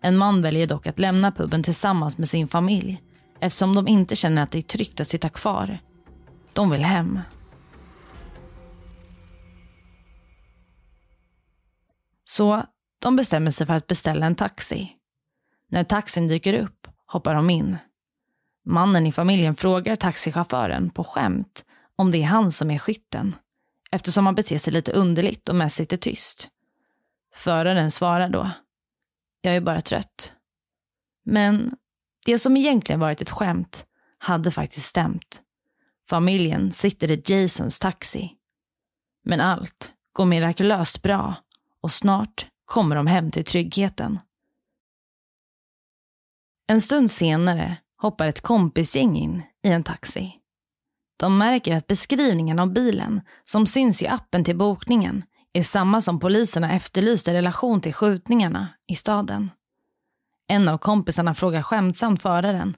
En 0.00 0.16
man 0.16 0.42
väljer 0.42 0.66
dock 0.66 0.86
att 0.86 0.98
lämna 0.98 1.32
puben 1.32 1.62
tillsammans 1.62 2.18
med 2.18 2.28
sin 2.28 2.48
familj 2.48 3.02
eftersom 3.40 3.74
de 3.74 3.88
inte 3.88 4.16
känner 4.16 4.42
att 4.42 4.50
det 4.50 4.58
är 4.58 4.62
tryggt 4.62 5.00
att 5.00 5.08
sitta 5.08 5.28
kvar. 5.28 5.78
De 6.52 6.70
vill 6.70 6.84
hem. 6.84 7.20
Så 12.24 12.66
de 12.98 13.16
bestämmer 13.16 13.50
sig 13.50 13.66
för 13.66 13.74
att 13.74 13.86
beställa 13.86 14.26
en 14.26 14.34
taxi. 14.34 14.92
När 15.68 15.84
taxin 15.84 16.28
dyker 16.28 16.54
upp 16.54 16.88
hoppar 17.06 17.34
de 17.34 17.50
in. 17.50 17.76
Mannen 18.66 19.06
i 19.06 19.12
familjen 19.12 19.56
frågar 19.56 19.96
taxichauffören 19.96 20.90
på 20.90 21.04
skämt 21.04 21.64
om 21.96 22.10
det 22.10 22.18
är 22.18 22.26
han 22.26 22.52
som 22.52 22.70
är 22.70 22.78
skytten 22.78 23.34
eftersom 23.90 24.26
han 24.26 24.34
beter 24.34 24.58
sig 24.58 24.72
lite 24.72 24.92
underligt 24.92 25.48
och 25.48 25.56
mest 25.56 25.76
sitter 25.76 25.96
tyst. 25.96 26.48
Föraren 27.34 27.90
svarar 27.90 28.28
då. 28.28 28.50
Jag 29.40 29.56
är 29.56 29.60
bara 29.60 29.80
trött. 29.80 30.32
Men 31.24 31.76
det 32.24 32.38
som 32.38 32.56
egentligen 32.56 33.00
varit 33.00 33.20
ett 33.20 33.30
skämt 33.30 33.86
hade 34.18 34.50
faktiskt 34.50 34.86
stämt. 34.86 35.42
Familjen 36.08 36.72
sitter 36.72 37.10
i 37.10 37.22
Jasons 37.26 37.78
taxi. 37.78 38.32
Men 39.24 39.40
allt 39.40 39.92
går 40.12 40.24
mirakulöst 40.24 41.02
bra 41.02 41.34
och 41.84 41.92
snart 41.92 42.46
kommer 42.64 42.96
de 42.96 43.06
hem 43.06 43.30
till 43.30 43.44
tryggheten. 43.44 44.18
En 46.66 46.80
stund 46.80 47.10
senare 47.10 47.76
hoppar 47.96 48.26
ett 48.26 48.40
kompisgäng 48.40 49.16
in 49.16 49.42
i 49.62 49.68
en 49.68 49.84
taxi. 49.84 50.40
De 51.16 51.38
märker 51.38 51.76
att 51.76 51.86
beskrivningen 51.86 52.58
av 52.58 52.72
bilen 52.72 53.20
som 53.44 53.66
syns 53.66 54.02
i 54.02 54.06
appen 54.06 54.44
till 54.44 54.56
bokningen 54.56 55.24
är 55.52 55.62
samma 55.62 56.00
som 56.00 56.20
poliserna 56.20 56.72
efterlyst 56.72 57.28
i 57.28 57.32
relation 57.32 57.80
till 57.80 57.94
skjutningarna 57.94 58.68
i 58.86 58.94
staden. 58.94 59.50
En 60.46 60.68
av 60.68 60.78
kompisarna 60.78 61.34
frågar 61.34 61.62
skämtsamt 61.62 62.22
föraren. 62.22 62.76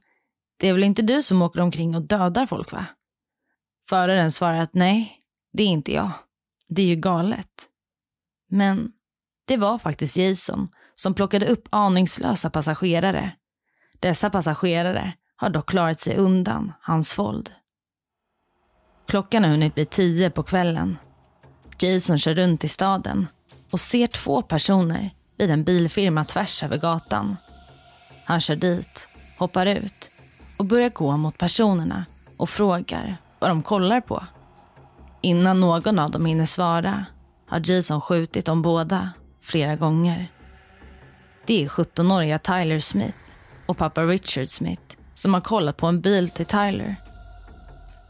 Det 0.56 0.68
är 0.68 0.72
väl 0.72 0.84
inte 0.84 1.02
du 1.02 1.22
som 1.22 1.42
åker 1.42 1.60
omkring 1.60 1.94
och 1.94 2.02
dödar 2.02 2.46
folk 2.46 2.72
va? 2.72 2.86
Föraren 3.88 4.32
svarar 4.32 4.60
att 4.60 4.74
nej, 4.74 5.20
det 5.52 5.62
är 5.62 5.68
inte 5.68 5.92
jag. 5.92 6.10
Det 6.68 6.82
är 6.82 6.86
ju 6.86 6.96
galet. 6.96 7.70
Men 8.48 8.92
det 9.46 9.56
var 9.56 9.78
faktiskt 9.78 10.16
Jason 10.16 10.68
som 10.94 11.14
plockade 11.14 11.46
upp 11.46 11.68
aningslösa 11.70 12.50
passagerare. 12.50 13.32
Dessa 14.00 14.30
passagerare 14.30 15.12
har 15.36 15.50
dock 15.50 15.70
klarat 15.70 16.00
sig 16.00 16.16
undan 16.16 16.72
hans 16.80 17.18
våld. 17.18 17.52
Klockan 19.06 19.44
har 19.44 19.50
hunnit 19.50 19.74
bli 19.74 19.84
tio 19.84 20.30
på 20.30 20.42
kvällen. 20.42 20.98
Jason 21.78 22.18
kör 22.18 22.34
runt 22.34 22.64
i 22.64 22.68
staden 22.68 23.26
och 23.70 23.80
ser 23.80 24.06
två 24.06 24.42
personer 24.42 25.10
vid 25.38 25.50
en 25.50 25.64
bilfirma 25.64 26.24
tvärs 26.24 26.62
över 26.62 26.78
gatan. 26.78 27.36
Han 28.24 28.40
kör 28.40 28.56
dit, 28.56 29.08
hoppar 29.38 29.66
ut 29.66 30.10
och 30.56 30.64
börjar 30.64 30.90
gå 30.90 31.16
mot 31.16 31.38
personerna 31.38 32.04
och 32.36 32.50
frågar 32.50 33.16
vad 33.38 33.50
de 33.50 33.62
kollar 33.62 34.00
på. 34.00 34.24
Innan 35.20 35.60
någon 35.60 35.98
av 35.98 36.10
dem 36.10 36.26
hinner 36.26 36.44
svara 36.44 37.06
har 37.46 37.70
Jason 37.70 38.00
skjutit 38.00 38.46
dem 38.46 38.62
båda 38.62 39.12
flera 39.46 39.76
gånger. 39.76 40.28
Det 41.44 41.64
är 41.64 41.68
17-åriga 41.68 42.38
Tyler 42.38 42.80
Smith 42.80 43.18
och 43.66 43.76
pappa 43.76 44.02
Richard 44.02 44.48
Smith 44.48 44.82
som 45.14 45.34
har 45.34 45.40
kollat 45.40 45.76
på 45.76 45.86
en 45.86 46.00
bil 46.00 46.30
till 46.30 46.46
Tyler. 46.46 46.96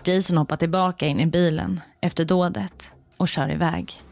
Jason 0.05 0.37
hoppar 0.37 0.57
tillbaka 0.57 1.07
in 1.07 1.21
i 1.21 1.27
bilen 1.27 1.81
efter 2.01 2.25
dådet 2.25 2.93
och 3.17 3.29
kör 3.29 3.51
iväg. 3.51 4.03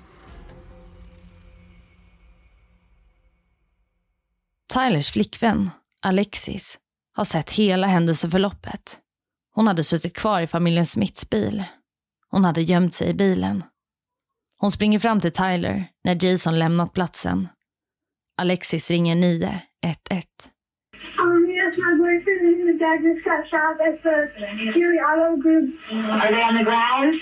Tylers 4.72 5.10
flickvän, 5.10 5.70
Alexis, 6.00 6.78
har 7.12 7.24
sett 7.24 7.52
hela 7.52 7.86
händelseförloppet. 7.86 8.98
Hon 9.54 9.66
hade 9.66 9.84
suttit 9.84 10.16
kvar 10.16 10.40
i 10.40 10.46
familjen 10.46 10.86
Smiths 10.86 11.30
bil. 11.30 11.64
Hon 12.30 12.44
hade 12.44 12.62
gömt 12.62 12.94
sig 12.94 13.08
i 13.08 13.14
bilen. 13.14 13.62
Hon 14.58 14.70
springer 14.70 14.98
fram 14.98 15.20
till 15.20 15.32
Tyler 15.32 15.84
när 16.04 16.24
Jason 16.24 16.58
lämnat 16.58 16.92
platsen. 16.92 17.48
Alexis 18.42 18.90
ringer 18.90 19.14
911. 19.14 19.48
Um, 21.18 21.50
yes, 21.50 21.76
my 21.78 21.92
boyfriend 21.98 22.40
and 22.48 22.68
his 22.68 22.78
dad 22.78 22.98
just 23.08 23.24
got 23.24 23.42
shot 23.52 23.76
at 23.88 23.96
the 24.02 25.00
Auto 25.08 25.36
Group. 25.42 25.68
Are 26.22 26.30
they 26.34 26.42
on 26.48 26.54
the 26.58 26.64
ground? 26.70 27.14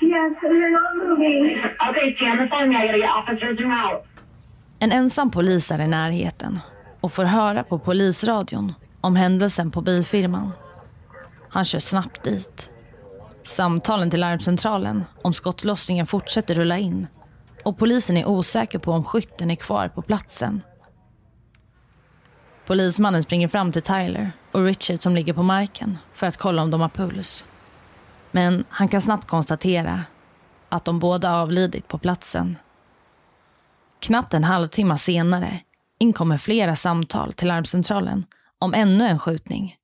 Yes, 0.00 0.32
they're 0.42 0.70
not 0.70 0.92
moving. 1.04 1.42
Okay, 1.88 2.06
the 2.40 2.46
phone. 2.50 2.70
I 2.76 2.86
gotta 2.86 2.98
get 2.98 3.10
officers. 3.10 3.58
En 4.78 4.92
ensam 4.92 5.30
polis 5.30 5.70
är 5.70 5.80
i 5.80 5.86
närheten 5.88 6.58
och 7.00 7.12
får 7.12 7.24
höra 7.24 7.64
på 7.64 7.78
polisradion 7.78 8.72
om 9.00 9.16
händelsen 9.16 9.70
på 9.70 9.80
bilfirman. 9.80 10.52
Han 11.48 11.64
kör 11.64 11.78
snabbt 11.78 12.24
dit. 12.24 12.70
Samtalen 13.46 14.10
till 14.10 14.20
larmcentralen 14.20 15.04
om 15.22 15.34
skottlossningen 15.34 16.06
fortsätter 16.06 16.54
rulla 16.54 16.78
in 16.78 17.06
och 17.64 17.78
polisen 17.78 18.16
är 18.16 18.28
osäker 18.28 18.78
på 18.78 18.92
om 18.92 19.04
skytten 19.04 19.50
är 19.50 19.54
kvar 19.54 19.88
på 19.88 20.02
platsen. 20.02 20.62
Polismannen 22.66 23.22
springer 23.22 23.48
fram 23.48 23.72
till 23.72 23.82
Tyler 23.82 24.32
och 24.52 24.64
Richard 24.64 25.00
som 25.00 25.14
ligger 25.14 25.32
på 25.32 25.42
marken 25.42 25.98
för 26.12 26.26
att 26.26 26.36
kolla 26.36 26.62
om 26.62 26.70
de 26.70 26.80
har 26.80 26.88
puls. 26.88 27.44
Men 28.30 28.64
han 28.68 28.88
kan 28.88 29.00
snabbt 29.00 29.26
konstatera 29.26 30.04
att 30.68 30.84
de 30.84 30.98
båda 30.98 31.32
avlidit 31.32 31.88
på 31.88 31.98
platsen. 31.98 32.58
Knappt 33.98 34.34
en 34.34 34.44
halvtimme 34.44 34.98
senare 34.98 35.60
inkommer 35.98 36.38
flera 36.38 36.76
samtal 36.76 37.32
till 37.32 37.48
larmcentralen 37.48 38.26
om 38.58 38.74
ännu 38.74 39.06
en 39.06 39.18
skjutning. 39.18 39.76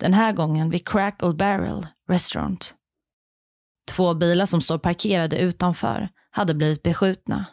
Den 0.00 0.14
här 0.14 0.32
gången 0.32 0.70
vid 0.70 0.88
Crackle 0.88 1.32
Barrel 1.32 1.86
Restaurant. 2.08 2.74
Två 3.88 4.14
bilar 4.14 4.46
som 4.46 4.60
står 4.60 4.78
parkerade 4.78 5.38
utanför 5.38 6.08
hade 6.30 6.54
blivit 6.54 6.82
beskjutna. 6.82 7.44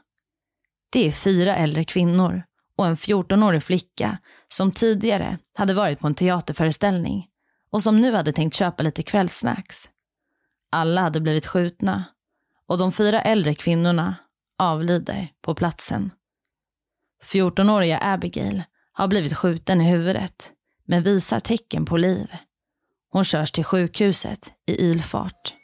Det 0.90 1.08
är 1.08 1.12
fyra 1.12 1.56
äldre 1.56 1.84
kvinnor 1.84 2.44
och 2.78 2.86
en 2.86 2.96
14-årig 2.96 3.64
flicka 3.64 4.18
som 4.48 4.72
tidigare 4.72 5.38
hade 5.54 5.74
varit 5.74 6.00
på 6.00 6.08
en 6.08 6.16
teaterföreställning 6.16 7.28
och 7.70 7.84
som 7.84 8.02
nu 8.02 8.14
hade 8.14 8.34
tänkt 8.34 8.56
köpa 8.56 8.84
lite 8.84 9.04
kvällsnacks. 9.04 9.90
Alla 10.72 11.02
hade 11.02 11.22
blivit 11.22 11.48
skjutna 11.48 12.04
och 12.68 12.78
de 12.78 12.92
fyra 12.92 13.22
äldre 13.22 13.54
kvinnorna 13.54 14.16
avlider 14.60 15.32
på 15.42 15.56
platsen. 15.56 16.12
14-åriga 17.24 18.00
Abigail 18.02 18.64
har 18.92 19.08
blivit 19.08 19.38
skjuten 19.38 19.82
i 19.82 19.92
huvudet 19.92 20.52
men 20.86 21.04
visar 21.04 21.40
tecken 21.40 21.86
på 21.86 21.98
liv. 21.98 22.28
Hon 23.10 23.24
körs 23.24 23.52
till 23.52 23.64
sjukhuset 23.64 24.54
i 24.66 24.86
ilfart. 24.86 25.56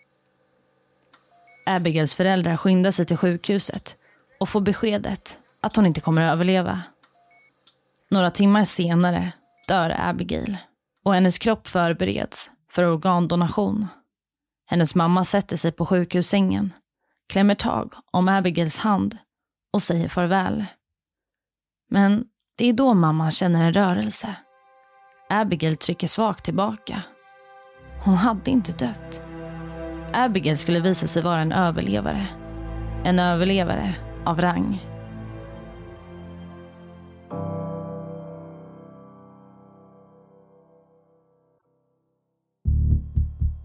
Abigails 1.65 2.15
föräldrar 2.15 2.57
skyndar 2.57 2.91
sig 2.91 3.05
till 3.05 3.17
sjukhuset 3.17 3.95
och 4.39 4.49
får 4.49 4.61
beskedet 4.61 5.37
att 5.61 5.75
hon 5.75 5.85
inte 5.85 6.01
kommer 6.01 6.21
att 6.21 6.33
överleva. 6.33 6.81
Några 8.09 8.31
timmar 8.31 8.63
senare 8.63 9.31
dör 9.67 9.95
Abigail 9.99 10.57
och 11.05 11.13
hennes 11.13 11.37
kropp 11.37 11.67
förbereds 11.67 12.51
för 12.71 12.85
organdonation. 12.85 13.87
Hennes 14.65 14.95
mamma 14.95 15.23
sätter 15.23 15.57
sig 15.57 15.71
på 15.71 15.85
sjukhussängen, 15.85 16.73
klämmer 17.29 17.55
tag 17.55 17.93
om 18.11 18.27
Abigails 18.27 18.77
hand 18.79 19.17
och 19.73 19.81
säger 19.81 20.09
farväl. 20.09 20.65
Men 21.89 22.25
det 22.57 22.69
är 22.69 22.73
då 22.73 22.93
mamma 22.93 23.31
känner 23.31 23.63
en 23.63 23.73
rörelse. 23.73 24.35
Abigail 25.29 25.77
trycker 25.77 26.07
svagt 26.07 26.45
tillbaka. 26.45 27.01
Hon 28.03 28.15
hade 28.15 28.51
inte 28.51 28.71
dött. 28.71 29.30
Abigail 30.13 30.57
skulle 30.57 30.79
visa 30.79 31.07
sig 31.07 31.23
vara 31.23 31.41
en 31.41 31.51
överlevare. 31.51 32.27
En 33.03 33.19
överlevare 33.19 33.95
av 34.25 34.41
rang. 34.41 34.87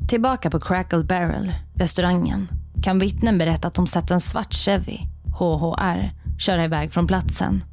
Tillbaka 0.08 0.50
på 0.50 0.60
Crackle 0.60 1.04
Barrel, 1.04 1.52
restaurangen, 1.74 2.48
kan 2.82 2.98
vittnen 2.98 3.38
berätta 3.38 3.68
att 3.68 3.74
de 3.74 3.86
sett 3.86 4.10
en 4.10 4.20
svart 4.20 4.54
Chevy, 4.54 4.98
HHR, 5.38 6.10
köra 6.38 6.64
iväg 6.64 6.92
från 6.92 7.06
platsen. 7.06 7.64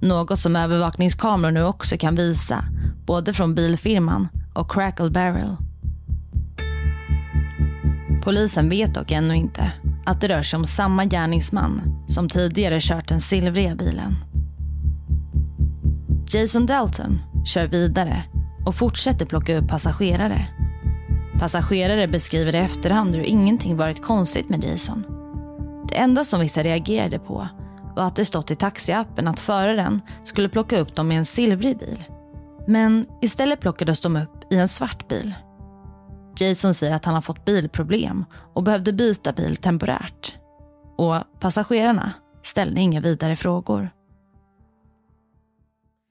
Något 0.00 0.38
som 0.38 0.56
övervakningskameror 0.56 1.52
nu 1.52 1.64
också 1.64 1.96
kan 1.96 2.14
visa, 2.14 2.64
både 3.06 3.32
från 3.32 3.54
bilfirman 3.54 4.28
och 4.54 4.72
Crackle 4.72 5.10
Barrel. 5.10 5.56
Polisen 8.24 8.68
vet 8.68 8.94
dock 8.94 9.10
ännu 9.10 9.34
inte 9.34 9.72
att 10.06 10.20
det 10.20 10.28
rör 10.28 10.42
sig 10.42 10.56
om 10.56 10.64
samma 10.64 11.04
gärningsman 11.04 12.04
som 12.06 12.28
tidigare 12.28 12.78
kört 12.80 13.08
den 13.08 13.20
silvriga 13.20 13.74
bilen. 13.74 14.14
Jason 16.28 16.66
Dalton 16.66 17.18
kör 17.46 17.66
vidare 17.66 18.24
och 18.66 18.74
fortsätter 18.74 19.26
plocka 19.26 19.56
upp 19.56 19.68
passagerare. 19.68 20.46
Passagerare 21.38 22.08
beskriver 22.08 22.54
i 22.54 22.58
efterhand 22.58 23.14
hur 23.14 23.22
ingenting 23.22 23.76
varit 23.76 24.02
konstigt 24.02 24.48
med 24.48 24.64
Jason. 24.64 25.04
Det 25.88 25.96
enda 25.96 26.24
som 26.24 26.40
vissa 26.40 26.62
reagerade 26.62 27.18
på 27.18 27.48
var 27.96 28.04
att 28.04 28.16
det 28.16 28.24
stått 28.24 28.50
i 28.50 28.54
taxiappen 28.54 29.28
att 29.28 29.40
föraren 29.40 30.00
skulle 30.22 30.48
plocka 30.48 30.78
upp 30.78 30.96
dem 30.96 31.12
i 31.12 31.16
en 31.16 31.24
silvrig 31.24 31.78
bil. 31.78 32.04
Men 32.66 33.06
istället 33.22 33.60
plockades 33.60 34.00
de 34.00 34.16
upp 34.16 34.52
i 34.52 34.56
en 34.56 34.68
svart 34.68 35.08
bil. 35.08 35.34
Jason 36.40 36.74
säger 36.74 36.94
att 36.94 37.04
han 37.04 37.14
har 37.14 37.22
fått 37.22 37.44
bilproblem 37.44 38.24
och 38.54 38.62
behövde 38.62 38.92
byta 38.92 39.32
bil 39.32 39.56
temporärt. 39.56 40.34
Och 40.96 41.40
passagerarna 41.40 42.12
ställde 42.42 42.80
inga 42.80 43.00
vidare 43.00 43.36
frågor. 43.36 43.90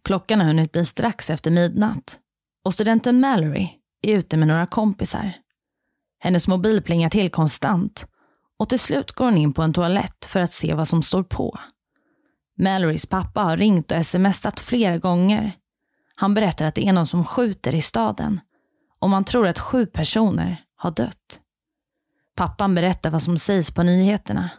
Klockan 0.04 0.40
har 0.40 0.48
hunnit 0.48 0.72
bli 0.72 0.86
strax 0.86 1.30
efter 1.30 1.52
midnatt 1.52 2.20
och 2.66 2.74
studenten 2.74 3.20
Mallory 3.20 3.70
är 4.02 4.18
ute 4.18 4.38
med 4.38 4.48
några 4.48 4.66
kompisar. 4.66 5.34
Hennes 6.20 6.48
mobil 6.48 6.82
plingar 6.82 7.10
till 7.10 7.30
konstant 7.30 8.08
och 8.60 8.70
till 8.70 8.80
slut 8.80 9.12
går 9.12 9.26
hon 9.26 9.38
in 9.38 9.54
på 9.54 9.62
en 9.62 9.74
toalett 9.74 10.26
för 10.26 10.40
att 10.40 10.52
se 10.52 10.74
vad 10.74 10.88
som 10.88 11.04
står 11.04 11.24
på. 11.24 11.60
Mallorys 12.58 13.06
pappa 13.06 13.42
har 13.42 13.58
ringt 13.58 13.92
och 13.92 14.06
smsat 14.06 14.60
flera 14.60 14.98
gånger. 14.98 15.56
Han 16.16 16.34
berättar 16.34 16.66
att 16.66 16.76
det 16.76 16.88
är 16.88 16.94
någon 16.94 17.06
som 17.06 17.26
skjuter 17.26 17.76
i 17.76 17.82
staden 17.82 18.40
och 19.04 19.10
man 19.10 19.24
tror 19.24 19.48
att 19.48 19.60
sju 19.60 19.86
personer 19.86 20.64
har 20.76 20.92
dött. 20.92 21.40
Pappan 22.36 22.76
berättar 22.76 23.10
vad 23.10 23.24
som 23.24 23.38
sägs 23.38 23.72
på 23.72 23.84
nyheterna. 23.84 24.50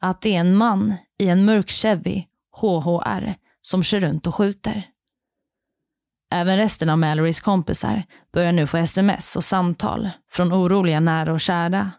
Att 0.00 0.20
det 0.20 0.36
är 0.36 0.40
en 0.40 0.56
man 0.56 0.94
i 1.18 1.28
en 1.28 1.44
mörk 1.44 1.70
Chevy 1.70 2.24
HHR 2.60 3.34
som 3.62 3.82
kör 3.82 4.00
runt 4.00 4.26
och 4.26 4.34
skjuter. 4.34 4.86
Även 6.30 6.56
resten 6.56 6.90
av 6.90 6.98
Mallorys 6.98 7.40
kompisar 7.40 8.04
börjar 8.32 8.52
nu 8.52 8.66
få 8.66 8.76
sms 8.76 9.36
och 9.36 9.44
samtal 9.44 10.10
från 10.30 10.52
oroliga 10.52 11.00
nära 11.00 11.32
och 11.32 11.40
kära. 11.40 11.90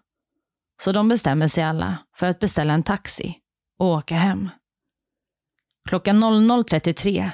Så 0.81 0.91
de 0.91 1.07
bestämmer 1.07 1.47
sig 1.47 1.63
alla 1.63 1.97
för 2.15 2.27
att 2.27 2.39
beställa 2.39 2.73
en 2.73 2.83
taxi 2.83 3.37
och 3.79 3.87
åka 3.87 4.15
hem. 4.15 4.49
Klockan 5.89 6.23
00.33 6.23 7.29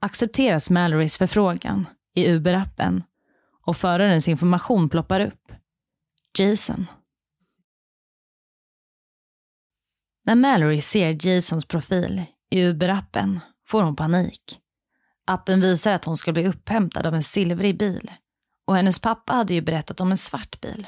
accepteras 0.00 0.70
Mallorys 0.70 1.18
förfrågan 1.18 1.86
i 2.14 2.28
Uber-appen 2.28 3.02
och 3.68 3.76
förarens 3.76 4.28
information 4.28 4.88
ploppar 4.88 5.20
upp. 5.20 5.52
Jason. 6.38 6.86
När 10.24 10.34
Mallory 10.34 10.80
ser 10.80 11.26
Jasons 11.26 11.64
profil 11.64 12.24
i 12.50 12.64
Uber-appen 12.64 13.40
får 13.66 13.82
hon 13.82 13.96
panik. 13.96 14.60
Appen 15.26 15.60
visar 15.60 15.92
att 15.92 16.04
hon 16.04 16.16
ska 16.16 16.32
bli 16.32 16.48
upphämtad 16.48 17.06
av 17.06 17.14
en 17.14 17.22
silvrig 17.22 17.78
bil 17.78 18.10
och 18.66 18.76
hennes 18.76 18.98
pappa 18.98 19.32
hade 19.32 19.54
ju 19.54 19.60
berättat 19.60 20.00
om 20.00 20.10
en 20.10 20.16
svart 20.16 20.60
bil. 20.60 20.86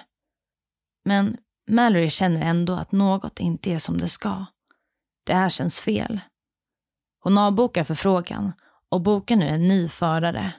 Men 1.04 1.36
Mallory 1.68 2.10
känner 2.10 2.40
ändå 2.40 2.72
att 2.72 2.92
något 2.92 3.40
inte 3.40 3.72
är 3.72 3.78
som 3.78 3.98
det 3.98 4.08
ska. 4.08 4.46
Det 5.26 5.34
här 5.34 5.48
känns 5.48 5.80
fel. 5.80 6.20
Hon 7.22 7.38
avbokar 7.38 7.84
förfrågan 7.84 8.52
och 8.88 9.00
bokar 9.00 9.36
nu 9.36 9.48
en 9.48 9.68
ny 9.68 9.88
förare. 9.88 10.52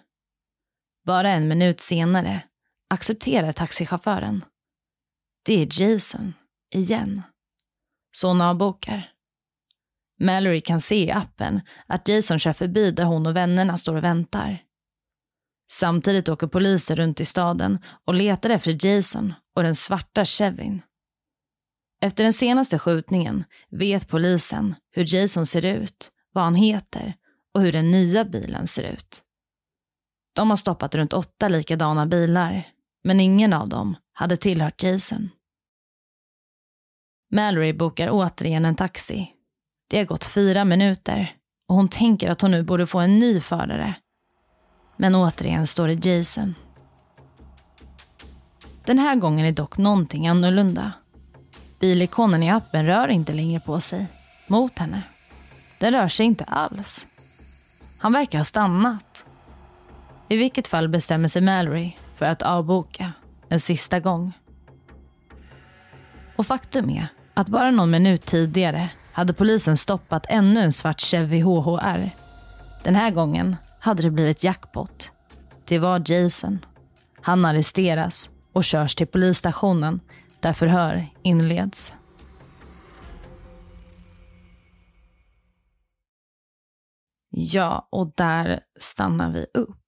Bara 1.05 1.29
en 1.29 1.48
minut 1.48 1.81
senare 1.81 2.43
accepterar 2.89 3.51
taxichauffören. 3.51 4.46
Det 5.46 5.62
är 5.62 5.81
Jason, 5.81 6.34
igen. 6.74 7.22
Så 8.12 8.27
hon 8.27 8.41
avbokar. 8.41 9.12
Mallory 10.20 10.62
kan 10.62 10.81
se 10.81 11.03
i 11.03 11.12
appen 11.12 11.62
att 11.88 12.08
Jason 12.08 12.39
kör 12.39 12.53
förbi 12.53 12.91
där 12.91 13.03
hon 13.03 13.25
och 13.25 13.36
vännerna 13.36 13.77
står 13.77 13.96
och 13.96 14.03
väntar. 14.03 14.63
Samtidigt 15.72 16.29
åker 16.29 16.48
poliser 16.48 16.96
runt 16.96 17.20
i 17.20 17.25
staden 17.25 17.79
och 18.05 18.13
letar 18.13 18.50
efter 18.50 18.86
Jason 18.86 19.34
och 19.55 19.63
den 19.63 19.75
svarta 19.75 20.25
Chevin. 20.25 20.81
Efter 22.01 22.24
den 22.24 22.34
senaste 22.34 22.79
skjutningen 22.79 23.43
vet 23.70 24.08
polisen 24.08 24.75
hur 24.91 25.15
Jason 25.15 25.46
ser 25.46 25.65
ut, 25.65 26.12
vad 26.34 26.43
han 26.43 26.55
heter 26.55 27.13
och 27.53 27.62
hur 27.62 27.72
den 27.72 27.91
nya 27.91 28.25
bilen 28.25 28.67
ser 28.67 28.84
ut. 28.84 29.24
De 30.34 30.50
har 30.50 30.58
stoppat 30.58 30.96
runt 30.96 31.13
åtta 31.13 31.48
likadana 31.48 32.06
bilar, 32.06 32.67
men 33.04 33.20
ingen 33.20 33.54
av 33.54 33.70
dem 33.70 33.96
hade 34.13 34.38
tillhört 34.38 34.84
Jason. 34.84 35.30
Mallory 37.32 37.74
bokar 37.74 38.10
återigen 38.12 38.65
en 38.65 38.76
taxi 38.76 39.36
det 39.91 39.98
har 39.98 40.06
gått 40.06 40.26
fyra 40.26 40.65
minuter 40.65 41.36
och 41.67 41.76
hon 41.76 41.88
tänker 41.88 42.30
att 42.30 42.41
hon 42.41 42.52
nu 42.52 42.63
borde 42.63 42.88
få 42.88 43.00
en 43.00 43.20
ny 43.20 43.39
förare. 43.39 43.94
Men 44.98 45.15
återigen 45.15 45.67
står 45.67 45.88
det 45.88 46.06
Jason. 46.06 46.56
Den 48.86 49.00
här 49.00 49.15
gången 49.15 49.46
är 49.46 49.52
dock 49.52 49.78
någonting 49.78 50.28
annorlunda. 50.28 50.91
Bilikonen 51.80 52.44
i 52.44 52.50
appen 52.50 52.86
rör 52.86 53.08
inte 53.08 53.34
längre 53.34 53.60
på 53.60 53.82
sig 53.82 54.06
mot 54.48 54.80
henne. 54.80 55.02
Den 55.80 55.94
rör 55.94 56.08
sig 56.08 56.26
inte 56.26 56.44
alls. 56.44 57.08
Han 57.98 58.13
verkar 58.13 58.38
ha 58.38 58.46
stannat. 58.46 59.26
I 60.32 60.38
vilket 60.38 60.67
fall 60.67 60.89
bestämmer 60.89 61.28
sig 61.28 61.41
Mallory 61.41 61.91
för 62.15 62.26
att 62.26 62.41
avboka 62.41 63.13
en 63.50 63.60
sista 63.60 64.00
gång. 64.00 64.34
Och 66.36 66.48
faktum 66.48 66.89
är 66.89 67.08
att 67.34 67.48
bara 67.48 67.72
någon 67.72 67.91
minut 67.91 68.26
tidigare 68.26 68.89
hade 69.12 69.34
polisen 69.34 69.78
stoppat 69.78 70.26
ännu 70.30 70.60
en 70.60 70.74
svart 70.74 71.02
Chevy 71.02 71.41
HHR. 71.41 72.10
Den 72.84 72.96
här 72.96 73.12
gången 73.12 73.56
hade 73.80 74.04
det 74.04 74.12
blivit 74.12 74.44
jackpot. 74.44 75.12
Det 75.65 75.80
var 75.80 76.12
Jason. 76.12 76.65
Han 77.22 77.46
arresteras 77.46 78.30
och 78.54 78.63
körs 78.63 78.96
till 78.96 79.08
polisstationen 79.08 80.00
där 80.39 80.54
förhör 80.54 81.10
inleds. 81.22 81.94
Ja, 87.30 87.88
och 87.91 88.13
där 88.15 88.60
stannar 88.80 89.32
vi 89.32 89.46
upp. 89.54 89.81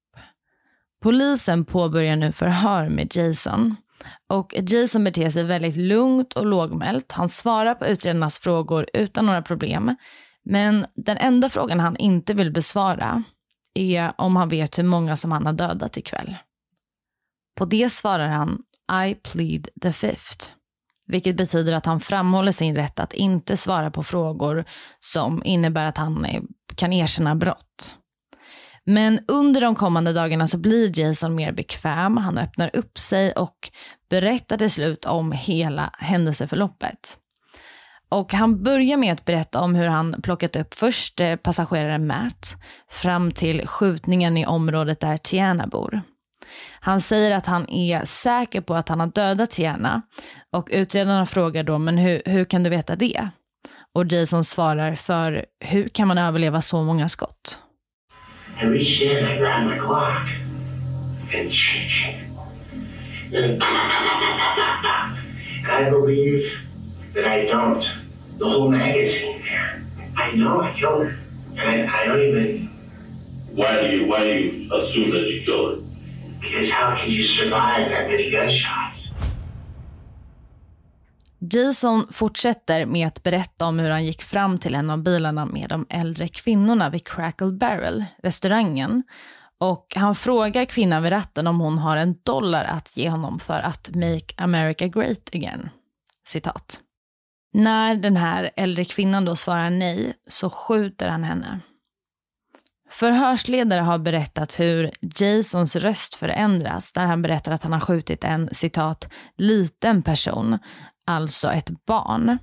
Polisen 1.03 1.65
påbörjar 1.65 2.15
nu 2.15 2.31
förhör 2.31 2.89
med 2.89 3.15
Jason 3.15 3.75
och 4.29 4.53
Jason 4.57 5.03
beter 5.03 5.29
sig 5.29 5.43
väldigt 5.43 5.75
lugnt 5.75 6.33
och 6.33 6.45
lågmält. 6.45 7.11
Han 7.11 7.29
svarar 7.29 7.75
på 7.75 7.85
utredarnas 7.85 8.39
frågor 8.39 8.89
utan 8.93 9.25
några 9.25 9.41
problem. 9.41 9.95
Men 10.45 10.85
den 10.95 11.17
enda 11.17 11.49
frågan 11.49 11.79
han 11.79 11.97
inte 11.97 12.33
vill 12.33 12.51
besvara 12.51 13.23
är 13.73 14.13
om 14.17 14.35
han 14.35 14.49
vet 14.49 14.79
hur 14.79 14.83
många 14.83 15.15
som 15.15 15.31
han 15.31 15.45
har 15.45 15.53
dödat 15.53 15.97
ikväll. 15.97 16.35
På 17.55 17.65
det 17.65 17.89
svarar 17.89 18.27
han 18.27 18.63
I 19.07 19.15
plead 19.15 19.67
the 19.81 19.93
fifth. 19.93 20.49
Vilket 21.07 21.37
betyder 21.37 21.73
att 21.73 21.85
han 21.85 21.99
framhåller 21.99 22.51
sin 22.51 22.75
rätt 22.75 22.99
att 22.99 23.13
inte 23.13 23.57
svara 23.57 23.91
på 23.91 24.03
frågor 24.03 24.65
som 24.99 25.41
innebär 25.45 25.85
att 25.85 25.97
han 25.97 26.27
kan 26.75 26.93
erkänna 26.93 27.35
brott. 27.35 27.93
Men 28.85 29.19
under 29.27 29.61
de 29.61 29.75
kommande 29.75 30.13
dagarna 30.13 30.47
så 30.47 30.57
blir 30.57 30.99
Jason 30.99 31.35
mer 31.35 31.51
bekväm. 31.51 32.17
Han 32.17 32.37
öppnar 32.37 32.75
upp 32.75 32.97
sig 32.97 33.31
och 33.31 33.69
berättar 34.09 34.57
till 34.57 34.71
slut 34.71 35.05
om 35.05 35.31
hela 35.31 35.89
händelseförloppet. 35.93 37.17
Och 38.09 38.33
han 38.33 38.63
börjar 38.63 38.97
med 38.97 39.13
att 39.13 39.25
berätta 39.25 39.61
om 39.61 39.75
hur 39.75 39.87
han 39.87 40.21
plockat 40.23 40.55
upp 40.55 40.73
först 40.73 41.21
eh, 41.21 41.35
passageraren 41.35 42.07
Matt 42.07 42.55
fram 42.89 43.31
till 43.31 43.67
skjutningen 43.67 44.37
i 44.37 44.45
området 44.45 44.99
där 44.99 45.17
Tiana 45.17 45.67
bor. 45.67 46.01
Han 46.79 47.01
säger 47.01 47.31
att 47.31 47.45
han 47.45 47.69
är 47.69 48.05
säker 48.05 48.61
på 48.61 48.75
att 48.75 48.89
han 48.89 48.99
har 48.99 49.07
dödat 49.07 49.51
Tiana 49.51 50.01
och 50.51 50.69
utredarna 50.71 51.25
frågar 51.25 51.63
då, 51.63 51.77
men 51.77 51.97
hur, 51.97 52.21
hur 52.25 52.45
kan 52.45 52.63
du 52.63 52.69
veta 52.69 52.95
det? 52.95 53.29
Och 53.93 54.11
Jason 54.11 54.43
svarar, 54.43 54.95
för 54.95 55.45
hur 55.59 55.89
kan 55.89 56.07
man 56.07 56.17
överleva 56.17 56.61
så 56.61 56.83
många 56.83 57.09
skott? 57.09 57.59
I 58.59 58.65
reached 58.65 59.01
in, 59.01 59.25
I 59.25 59.37
grabbed 59.37 59.67
my 59.67 59.77
Glock, 59.77 60.29
and 61.33 61.53
shit. 61.53 62.15
And 63.33 63.63
I 65.65 65.89
believe 65.89 66.51
that 67.13 67.25
I 67.25 67.45
don't. 67.45 67.83
The 68.37 68.49
whole 68.49 68.69
magazine 68.69 69.41
there. 69.41 69.83
I 70.17 70.31
know 70.35 70.61
I 70.61 70.73
killed 70.73 71.07
her. 71.07 71.17
And 71.57 71.89
I, 71.89 72.01
I 72.01 72.05
don't 72.05 72.21
even. 72.21 72.67
Why 73.55 73.81
do 73.81 73.95
you 73.95 74.07
why 74.07 74.23
do 74.23 74.33
you 74.33 74.73
assume 74.73 75.11
that 75.11 75.29
you 75.29 75.41
killed 75.43 75.75
her? 75.75 75.81
Because 76.41 76.69
how 76.71 76.95
can 76.95 77.09
you 77.09 77.27
survive 77.27 77.89
that 77.89 78.07
many 78.07 78.31
gunshots? 78.31 79.02
Jason 81.51 82.07
fortsätter 82.11 82.85
med 82.85 83.07
att 83.07 83.23
berätta 83.23 83.65
om 83.65 83.79
hur 83.79 83.89
han 83.89 84.05
gick 84.05 84.21
fram 84.21 84.57
till 84.57 84.75
en 84.75 84.89
av 84.89 85.03
bilarna 85.03 85.45
med 85.45 85.69
de 85.69 85.85
äldre 85.89 86.27
kvinnorna 86.27 86.89
vid 86.89 87.07
Crackle 87.07 87.51
Barrel, 87.51 88.05
restaurangen. 88.23 89.03
Och 89.57 89.93
han 89.95 90.15
frågar 90.15 90.65
kvinnan 90.65 91.03
vid 91.03 91.11
ratten 91.11 91.47
om 91.47 91.59
hon 91.59 91.77
har 91.77 91.97
en 91.97 92.15
dollar 92.23 92.63
att 92.63 92.97
ge 92.97 93.09
honom 93.09 93.39
för 93.39 93.59
att 93.59 93.89
make 93.95 94.33
America 94.37 94.87
great 94.87 95.29
again. 95.33 95.69
Citat. 96.27 96.79
När 97.53 97.95
den 97.95 98.17
här 98.17 98.51
äldre 98.55 98.85
kvinnan 98.85 99.25
då 99.25 99.35
svarar 99.35 99.69
nej 99.69 100.13
så 100.29 100.49
skjuter 100.49 101.09
han 101.09 101.23
henne. 101.23 101.59
Förhörsledare 102.89 103.81
har 103.81 103.97
berättat 103.97 104.59
hur 104.59 104.91
Jasons 105.01 105.75
röst 105.75 106.15
förändras 106.15 106.91
där 106.91 107.05
han 107.05 107.21
berättar 107.21 107.51
att 107.51 107.63
han 107.63 107.73
har 107.73 107.79
skjutit 107.79 108.23
en 108.23 108.49
citat 108.51 109.09
liten 109.37 110.03
person 110.03 110.59
alltså 111.05 111.51
ett 111.51 111.85
barn. 111.85 112.37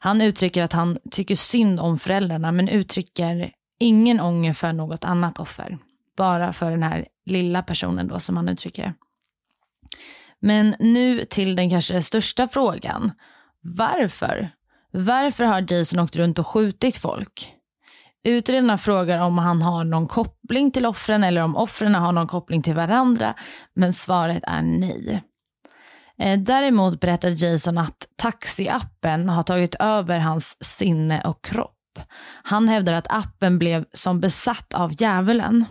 Han 0.00 0.20
uttrycker 0.20 0.62
att 0.62 0.72
han 0.72 0.96
tycker 1.10 1.34
synd 1.34 1.80
om 1.80 1.98
föräldrarna 1.98 2.52
men 2.52 2.68
uttrycker 2.68 3.52
ingen 3.78 4.20
ånger 4.20 4.52
för 4.52 4.72
något 4.72 5.04
annat 5.04 5.38
offer. 5.38 5.78
Bara 6.16 6.52
för 6.52 6.70
den 6.70 6.82
här 6.82 7.06
lilla 7.26 7.62
personen 7.62 8.08
då 8.08 8.18
som 8.18 8.36
han 8.36 8.48
uttrycker 8.48 8.82
det. 8.82 8.94
Men 10.40 10.74
nu 10.78 11.24
till 11.24 11.56
den 11.56 11.70
kanske 11.70 12.02
största 12.02 12.48
frågan. 12.48 13.12
Varför? 13.60 14.50
Varför 14.90 15.44
har 15.44 15.72
Jason 15.72 16.00
åkt 16.00 16.16
runt 16.16 16.38
och 16.38 16.46
skjutit 16.46 16.96
folk? 16.96 17.54
Utredarna 18.24 18.78
frågar 18.78 19.22
om 19.22 19.38
han 19.38 19.62
har 19.62 19.84
någon 19.84 20.08
koppling 20.08 20.70
till 20.70 20.86
offren 20.86 21.24
eller 21.24 21.40
om 21.40 21.56
offren 21.56 21.94
har 21.94 22.12
någon 22.12 22.26
koppling 22.26 22.62
till 22.62 22.74
varandra, 22.74 23.34
men 23.74 23.92
svaret 23.92 24.42
är 24.46 24.62
nej. 24.62 25.22
Eh, 26.18 26.38
däremot 26.38 27.00
berättar 27.00 27.44
Jason 27.44 27.78
att 27.78 28.08
taxiappen 28.16 29.28
har 29.28 29.42
tagit 29.42 29.74
över 29.74 30.18
hans 30.18 30.64
sinne 30.64 31.22
och 31.22 31.44
kropp. 31.44 31.70
Han 32.42 32.68
hävdar 32.68 32.92
att 32.92 33.06
appen 33.10 33.58
blev 33.58 33.84
som 33.92 34.20
besatt 34.20 34.74
av 34.74 34.92
djävulen. 34.98 35.64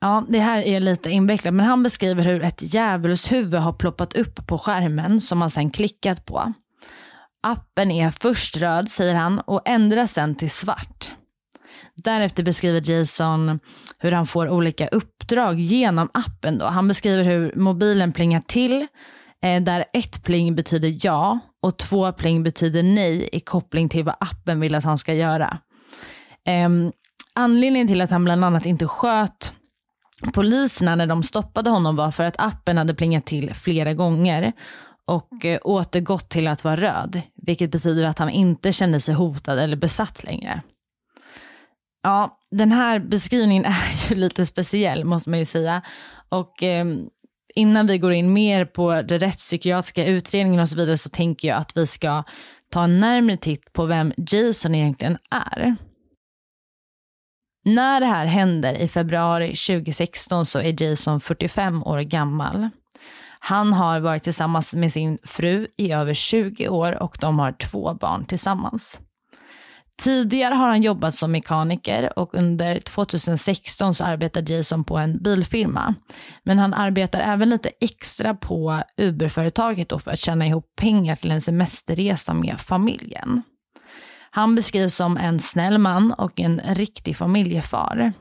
Ja, 0.00 0.24
det 0.28 0.38
här 0.38 0.62
är 0.62 0.80
lite 0.80 1.10
invecklat, 1.10 1.54
men 1.54 1.66
han 1.66 1.82
beskriver 1.82 2.24
hur 2.24 2.44
ett 2.44 2.74
djävulshuvud 2.74 3.54
har 3.54 3.72
ploppat 3.72 4.14
upp 4.14 4.46
på 4.46 4.58
skärmen 4.58 5.20
som 5.20 5.40
han 5.40 5.50
sen 5.50 5.70
klickat 5.70 6.24
på. 6.24 6.52
Appen 7.42 7.90
är 7.90 8.10
först 8.10 8.56
röd, 8.56 8.90
säger 8.90 9.14
han, 9.14 9.40
och 9.40 9.62
ändras 9.64 10.12
sen 10.12 10.34
till 10.34 10.50
svart. 10.50 11.12
Därefter 11.94 12.42
beskriver 12.42 12.90
Jason 12.90 13.60
hur 13.98 14.12
han 14.12 14.26
får 14.26 14.48
olika 14.48 14.88
uppdrag 14.88 15.60
genom 15.60 16.10
appen. 16.14 16.58
Då. 16.58 16.66
Han 16.66 16.88
beskriver 16.88 17.24
hur 17.24 17.54
mobilen 17.56 18.12
plingar 18.12 18.40
till, 18.46 18.86
Eh, 19.44 19.62
där 19.62 19.84
ett 19.92 20.22
pling 20.22 20.54
betyder 20.54 20.96
ja 21.02 21.38
och 21.62 21.78
två 21.78 22.12
pling 22.12 22.42
betyder 22.42 22.82
nej 22.82 23.28
i 23.32 23.40
koppling 23.40 23.88
till 23.88 24.04
vad 24.04 24.14
appen 24.20 24.60
vill 24.60 24.74
att 24.74 24.84
han 24.84 24.98
ska 24.98 25.14
göra. 25.14 25.58
Ehm, 26.46 26.92
anledningen 27.34 27.86
till 27.86 28.00
att 28.00 28.10
han 28.10 28.24
bland 28.24 28.44
annat 28.44 28.66
inte 28.66 28.86
sköt 28.86 29.52
poliserna 30.34 30.94
när 30.94 31.06
de 31.06 31.22
stoppade 31.22 31.70
honom 31.70 31.96
var 31.96 32.10
för 32.10 32.24
att 32.24 32.34
appen 32.38 32.78
hade 32.78 32.94
plingat 32.94 33.26
till 33.26 33.54
flera 33.54 33.94
gånger 33.94 34.52
och 35.06 35.44
eh, 35.44 35.58
återgått 35.64 36.28
till 36.28 36.48
att 36.48 36.64
vara 36.64 36.76
röd, 36.76 37.22
vilket 37.46 37.70
betyder 37.70 38.04
att 38.04 38.18
han 38.18 38.30
inte 38.30 38.72
kände 38.72 39.00
sig 39.00 39.14
hotad 39.14 39.58
eller 39.58 39.76
besatt 39.76 40.24
längre. 40.24 40.62
Ja, 42.02 42.38
den 42.50 42.72
här 42.72 42.98
beskrivningen 42.98 43.64
är 43.64 44.10
ju 44.10 44.16
lite 44.16 44.46
speciell 44.46 45.04
måste 45.04 45.30
man 45.30 45.38
ju 45.38 45.44
säga. 45.44 45.82
Och 46.28 46.62
eh, 46.62 46.86
innan 47.56 47.86
vi 47.86 47.98
går 47.98 48.12
in 48.12 48.32
mer 48.32 48.64
på 48.64 49.02
det 49.02 49.18
rättspsykiatriska 49.18 50.06
utredningen 50.06 50.60
och 50.60 50.68
så 50.68 50.76
vidare 50.76 50.96
så 50.96 51.10
tänker 51.10 51.48
jag 51.48 51.58
att 51.58 51.76
vi 51.76 51.86
ska 51.86 52.24
ta 52.70 52.84
en 52.84 53.00
närmare 53.00 53.36
titt 53.36 53.72
på 53.72 53.86
vem 53.86 54.12
Jason 54.16 54.74
egentligen 54.74 55.18
är. 55.30 55.76
När 57.64 58.00
det 58.00 58.06
här 58.06 58.26
händer 58.26 58.74
i 58.74 58.88
februari 58.88 59.46
2016 59.46 60.46
så 60.46 60.58
är 60.58 60.82
Jason 60.82 61.20
45 61.20 61.82
år 61.82 62.00
gammal. 62.00 62.68
Han 63.38 63.72
har 63.72 64.00
varit 64.00 64.22
tillsammans 64.22 64.74
med 64.74 64.92
sin 64.92 65.18
fru 65.24 65.66
i 65.76 65.92
över 65.92 66.14
20 66.14 66.68
år 66.68 67.02
och 67.02 67.16
de 67.20 67.38
har 67.38 67.52
två 67.52 67.94
barn 67.94 68.24
tillsammans. 68.24 69.00
Tidigare 70.02 70.54
har 70.54 70.68
han 70.68 70.82
jobbat 70.82 71.14
som 71.14 71.32
mekaniker 71.32 72.18
och 72.18 72.34
under 72.34 72.80
2016 72.80 73.94
så 73.94 74.04
arbetar 74.04 74.52
Jason 74.52 74.84
på 74.84 74.96
en 74.96 75.22
bilfirma. 75.22 75.94
Men 76.42 76.58
han 76.58 76.74
arbetar 76.74 77.20
även 77.20 77.48
lite 77.48 77.70
extra 77.80 78.34
på 78.34 78.82
Uber-företaget 78.96 80.02
för 80.02 80.10
att 80.10 80.18
tjäna 80.18 80.46
ihop 80.46 80.76
pengar 80.76 81.16
till 81.16 81.30
en 81.30 81.40
semesterresa 81.40 82.34
med 82.34 82.60
familjen. 82.60 83.42
Han 84.30 84.54
beskrivs 84.54 84.94
som 84.94 85.16
en 85.16 85.38
snäll 85.38 85.78
man 85.78 86.12
och 86.12 86.40
en 86.40 86.60
riktig 86.64 87.16
familjefar. 87.16 88.12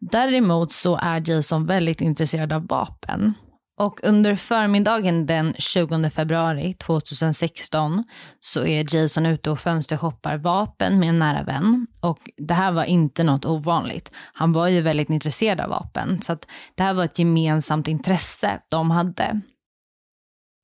Däremot 0.00 0.72
så 0.72 0.98
är 1.02 1.30
Jason 1.30 1.66
väldigt 1.66 2.00
intresserad 2.00 2.52
av 2.52 2.66
vapen. 2.66 3.34
Och 3.78 4.00
under 4.02 4.36
förmiddagen 4.36 5.26
den 5.26 5.54
20 5.58 6.10
februari 6.10 6.74
2016 6.74 8.04
så 8.40 8.66
är 8.66 8.96
Jason 8.96 9.26
ute 9.26 9.50
och 9.50 9.60
fönstershoppar 9.60 10.36
vapen 10.36 10.98
med 10.98 11.08
en 11.08 11.18
nära 11.18 11.42
vän. 11.42 11.86
Och 12.02 12.18
det 12.36 12.54
här 12.54 12.72
var 12.72 12.84
inte 12.84 13.24
något 13.24 13.44
ovanligt. 13.44 14.12
Han 14.32 14.52
var 14.52 14.68
ju 14.68 14.80
väldigt 14.80 15.10
intresserad 15.10 15.60
av 15.60 15.70
vapen. 15.70 16.22
Så 16.22 16.32
att 16.32 16.46
det 16.74 16.82
här 16.82 16.94
var 16.94 17.04
ett 17.04 17.18
gemensamt 17.18 17.88
intresse 17.88 18.60
de 18.70 18.90
hade. 18.90 19.40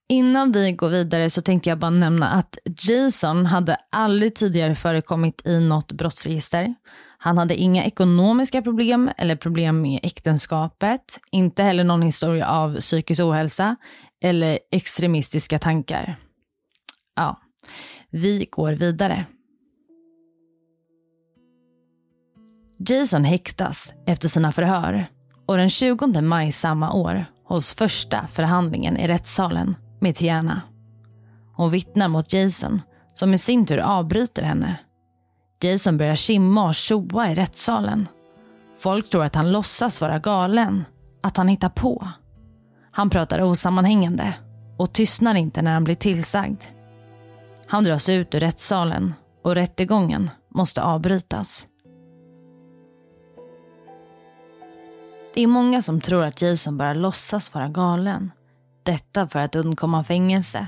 Innan 0.08 0.52
vi 0.52 0.72
går 0.72 0.88
vidare 0.88 1.30
så 1.30 1.42
tänkte 1.42 1.68
jag 1.68 1.78
bara 1.78 1.90
nämna 1.90 2.28
att 2.28 2.58
Jason 2.88 3.46
hade 3.46 3.76
aldrig 3.90 4.34
tidigare 4.34 4.74
förekommit 4.74 5.46
i 5.46 5.60
något 5.60 5.92
brottsregister. 5.92 6.74
Han 7.24 7.38
hade 7.38 7.56
inga 7.56 7.84
ekonomiska 7.84 8.62
problem 8.62 9.10
eller 9.16 9.36
problem 9.36 9.80
med 9.82 10.00
äktenskapet, 10.02 11.20
inte 11.30 11.62
heller 11.62 11.84
någon 11.84 12.02
historia 12.02 12.48
av 12.48 12.80
psykisk 12.80 13.22
ohälsa 13.22 13.76
eller 14.22 14.58
extremistiska 14.70 15.58
tankar. 15.58 16.16
Ja, 17.16 17.40
vi 18.10 18.48
går 18.50 18.72
vidare. 18.72 19.26
Jason 22.88 23.24
häktas 23.24 23.94
efter 24.06 24.28
sina 24.28 24.52
förhör 24.52 25.06
och 25.46 25.56
den 25.56 25.70
20 25.70 26.20
maj 26.20 26.52
samma 26.52 26.92
år 26.92 27.24
hålls 27.44 27.74
första 27.74 28.26
förhandlingen 28.26 28.96
i 28.96 29.08
rättssalen 29.08 29.76
med 30.00 30.16
Tiana. 30.16 30.62
Hon 31.56 31.70
vittnar 31.70 32.08
mot 32.08 32.32
Jason 32.32 32.80
som 33.14 33.34
i 33.34 33.38
sin 33.38 33.66
tur 33.66 33.78
avbryter 33.78 34.42
henne 34.42 34.78
Jason 35.64 35.98
börjar 35.98 36.14
simma 36.14 36.68
och 36.68 36.74
tjoa 36.74 37.30
i 37.30 37.34
rättssalen. 37.34 38.08
Folk 38.76 39.10
tror 39.10 39.24
att 39.24 39.34
han 39.34 39.52
låtsas 39.52 40.00
vara 40.00 40.18
galen, 40.18 40.84
att 41.22 41.36
han 41.36 41.48
hittar 41.48 41.68
på. 41.68 42.08
Han 42.90 43.10
pratar 43.10 43.42
osammanhängande 43.42 44.34
och 44.76 44.92
tystnar 44.92 45.34
inte 45.34 45.62
när 45.62 45.72
han 45.72 45.84
blir 45.84 45.94
tillsagd. 45.94 46.62
Han 47.66 47.84
dras 47.84 48.08
ut 48.08 48.34
ur 48.34 48.40
rättssalen 48.40 49.14
och 49.42 49.54
rättegången 49.54 50.30
måste 50.48 50.82
avbrytas. 50.82 51.66
Det 55.34 55.42
är 55.42 55.46
många 55.46 55.82
som 55.82 56.00
tror 56.00 56.24
att 56.24 56.42
Jason 56.42 56.76
bara 56.78 56.94
låtsas 56.94 57.54
vara 57.54 57.68
galen. 57.68 58.30
Detta 58.82 59.28
för 59.28 59.38
att 59.38 59.54
undkomma 59.54 60.04
fängelse. 60.04 60.66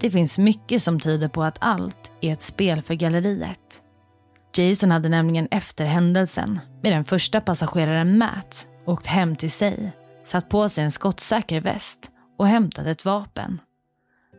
Det 0.00 0.10
finns 0.10 0.38
mycket 0.38 0.82
som 0.82 1.00
tyder 1.00 1.28
på 1.28 1.42
att 1.42 1.58
allt 1.60 2.12
är 2.20 2.32
ett 2.32 2.42
spel 2.42 2.82
för 2.82 2.94
galleriet. 2.94 3.82
Jason 4.54 4.90
hade 4.90 5.08
nämligen 5.08 5.48
efter 5.50 5.84
händelsen 5.84 6.60
med 6.82 6.92
den 6.92 7.04
första 7.04 7.40
passageraren 7.40 8.18
Matt 8.18 8.68
åkt 8.86 9.06
hem 9.06 9.36
till 9.36 9.50
sig, 9.50 9.92
satt 10.24 10.48
på 10.48 10.68
sig 10.68 10.84
en 10.84 10.90
skottsäker 10.90 11.60
väst 11.60 12.10
och 12.38 12.46
hämtat 12.46 12.86
ett 12.86 13.04
vapen. 13.04 13.60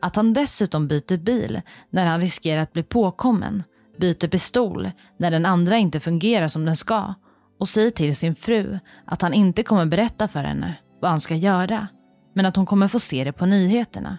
Att 0.02 0.15
han 0.15 0.34
dessutom 0.34 0.88
byter 0.88 1.17
bil 1.17 1.62
när 1.89 2.06
han 2.06 2.21
riskerar 2.21 2.62
att 2.62 2.74
bli 2.74 2.84
påkommen, 2.84 3.63
byter 3.97 4.28
pistol 4.28 4.91
när 5.17 5.32
den 5.32 5.45
andra 5.45 5.78
inte 5.78 6.00
fungerar 6.00 6.47
som 6.47 6.65
den 6.65 6.76
ska 6.76 7.13
och 7.60 7.67
säger 7.67 7.91
till 7.91 8.15
sin 8.15 8.36
fru 8.36 8.80
att 9.06 9.21
han 9.21 9.34
inte 9.34 9.63
kommer 9.63 9.86
berätta 9.86 10.28
för 10.28 10.43
henne 10.43 10.76
vad 11.02 11.12
han 11.12 11.21
ska 11.21 11.36
göra, 11.36 11.88
men 12.34 12.45
att 12.45 12.56
hon 12.56 12.65
kommer 12.65 12.88
få 12.88 13.00
se 13.00 13.24
det 13.24 13.32
på 13.32 13.45
nyheterna, 13.45 14.17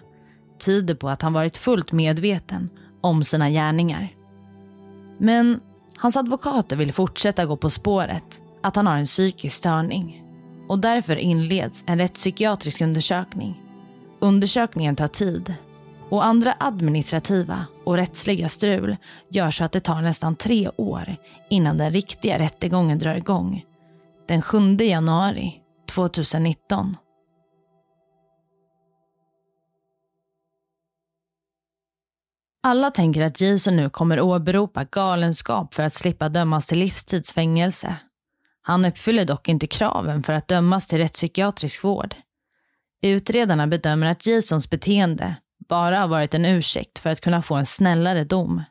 tyder 0.59 0.95
på 0.95 1.09
att 1.09 1.21
han 1.21 1.33
varit 1.33 1.57
fullt 1.57 1.91
medveten 1.91 2.69
om 3.01 3.23
sina 3.23 3.49
gärningar. 3.49 4.09
Men 5.17 5.59
Hans 6.03 6.17
advokater 6.17 6.75
vill 6.75 6.93
fortsätta 6.93 7.45
gå 7.45 7.57
på 7.57 7.69
spåret 7.69 8.41
att 8.61 8.75
han 8.75 8.87
har 8.87 8.97
en 8.97 9.05
psykisk 9.05 9.57
störning 9.57 10.23
och 10.67 10.79
därför 10.79 11.15
inleds 11.15 11.83
en 11.87 11.97
rättspsykiatrisk 11.97 12.81
undersökning. 12.81 13.61
Undersökningen 14.19 14.95
tar 14.95 15.07
tid 15.07 15.53
och 16.09 16.25
andra 16.25 16.53
administrativa 16.59 17.65
och 17.83 17.95
rättsliga 17.95 18.49
strul 18.49 18.97
gör 19.29 19.51
så 19.51 19.63
att 19.63 19.71
det 19.71 19.79
tar 19.79 20.01
nästan 20.01 20.35
tre 20.35 20.69
år 20.77 21.15
innan 21.49 21.77
den 21.77 21.91
riktiga 21.91 22.39
rättegången 22.39 22.99
drar 22.99 23.15
igång. 23.15 23.65
Den 24.27 24.41
7 24.41 24.77
januari 24.77 25.61
2019. 25.89 26.95
Alla 32.65 32.91
tänker 32.91 33.21
att 33.21 33.41
Jason 33.41 33.75
nu 33.75 33.89
kommer 33.89 34.21
åberopa 34.21 34.83
galenskap 34.83 35.73
för 35.73 35.83
att 35.83 35.93
slippa 35.93 36.29
dömas 36.29 36.65
till 36.67 36.79
livstidsfängelse. 36.79 37.95
Han 38.61 38.85
uppfyller 38.85 39.25
dock 39.25 39.49
inte 39.49 39.67
kraven 39.67 40.23
för 40.23 40.33
att 40.33 40.47
dömas 40.47 40.87
till 40.87 40.97
rättspsykiatrisk 40.97 41.83
vård. 41.83 42.15
Utredarna 43.01 43.67
bedömer 43.67 44.07
att 44.07 44.25
Jasons 44.25 44.69
beteende 44.69 45.35
bara 45.69 45.99
har 45.99 46.07
varit 46.07 46.33
en 46.33 46.45
ursäkt 46.45 46.99
för 46.99 47.09
att 47.09 47.21
kunna 47.21 47.41
få 47.41 47.55
en 47.55 47.65
snällare 47.65 48.23
dom. 48.23 48.63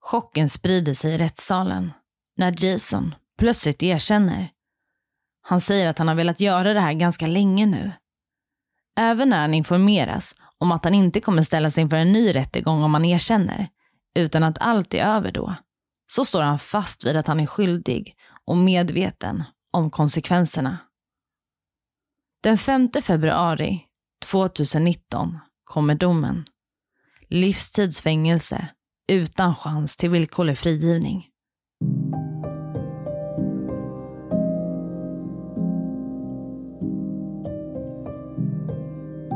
Chocken 0.00 0.48
sprider 0.48 0.94
sig 0.94 1.14
i 1.14 1.18
rättssalen 1.18 1.92
när 2.36 2.64
Jason 2.64 3.14
plötsligt 3.38 3.82
erkänner. 3.82 4.48
Han 5.42 5.60
säger 5.60 5.88
att 5.88 5.98
han 5.98 6.08
har 6.08 6.14
velat 6.14 6.40
göra 6.40 6.72
det 6.72 6.80
här 6.80 6.92
ganska 6.92 7.26
länge 7.26 7.66
nu. 7.66 7.92
Även 8.96 9.28
när 9.28 9.40
han 9.40 9.54
informeras 9.54 10.34
om 10.62 10.72
att 10.72 10.84
han 10.84 10.94
inte 10.94 11.20
kommer 11.20 11.42
ställas 11.42 11.78
inför 11.78 11.96
en 11.96 12.12
ny 12.12 12.34
rättegång 12.34 12.82
om 12.82 12.94
han 12.94 13.04
erkänner, 13.04 13.68
utan 14.14 14.42
att 14.42 14.58
allt 14.58 14.94
är 14.94 15.04
över 15.06 15.32
då, 15.32 15.54
så 16.06 16.24
står 16.24 16.42
han 16.42 16.58
fast 16.58 17.04
vid 17.04 17.16
att 17.16 17.26
han 17.26 17.40
är 17.40 17.46
skyldig 17.46 18.16
och 18.44 18.56
medveten 18.56 19.44
om 19.72 19.90
konsekvenserna. 19.90 20.78
Den 22.42 22.58
5 22.58 22.90
februari 23.02 23.80
2019 24.30 25.38
kommer 25.64 25.94
domen. 25.94 26.44
Livstidsfängelse 27.28 28.68
utan 29.08 29.54
chans 29.54 29.96
till 29.96 30.10
villkorlig 30.10 30.58
frigivning. 30.58 31.28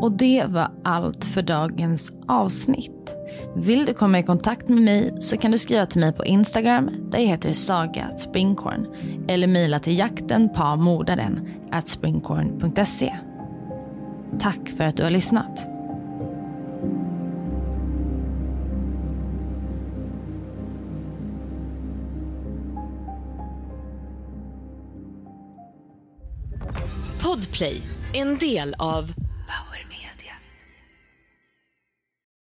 Och 0.07 0.13
det 0.13 0.45
var 0.49 0.71
allt 0.85 1.25
för 1.25 1.43
dagens 1.43 2.13
avsnitt. 2.29 3.17
Vill 3.57 3.87
du 3.87 3.95
komma 3.95 4.19
i 4.19 4.23
kontakt 4.23 4.69
med 4.69 4.83
mig 4.83 5.13
så 5.21 5.37
kan 5.37 5.51
du 5.51 5.59
skriva 5.59 5.87
till 5.87 6.01
mig 6.01 6.13
på 6.13 6.25
Instagram 6.25 6.91
där 7.11 7.19
jag 7.19 7.27
heter 7.27 7.53
Saga 7.53 8.19
Springkorn 8.19 8.87
eller 9.29 9.47
mejla 9.47 9.79
till 9.79 9.99
jakten 9.99 10.49
på 10.49 10.77
mordaren 10.77 11.49
at 11.71 11.89
springkorn.se. 11.89 13.17
Tack 14.39 14.69
för 14.77 14.85
att 14.85 14.97
du 14.97 15.03
har 15.03 15.11
lyssnat. 15.11 15.69
Podplay, 27.23 27.83
en 28.15 28.39
del 28.39 28.75
av 28.79 29.26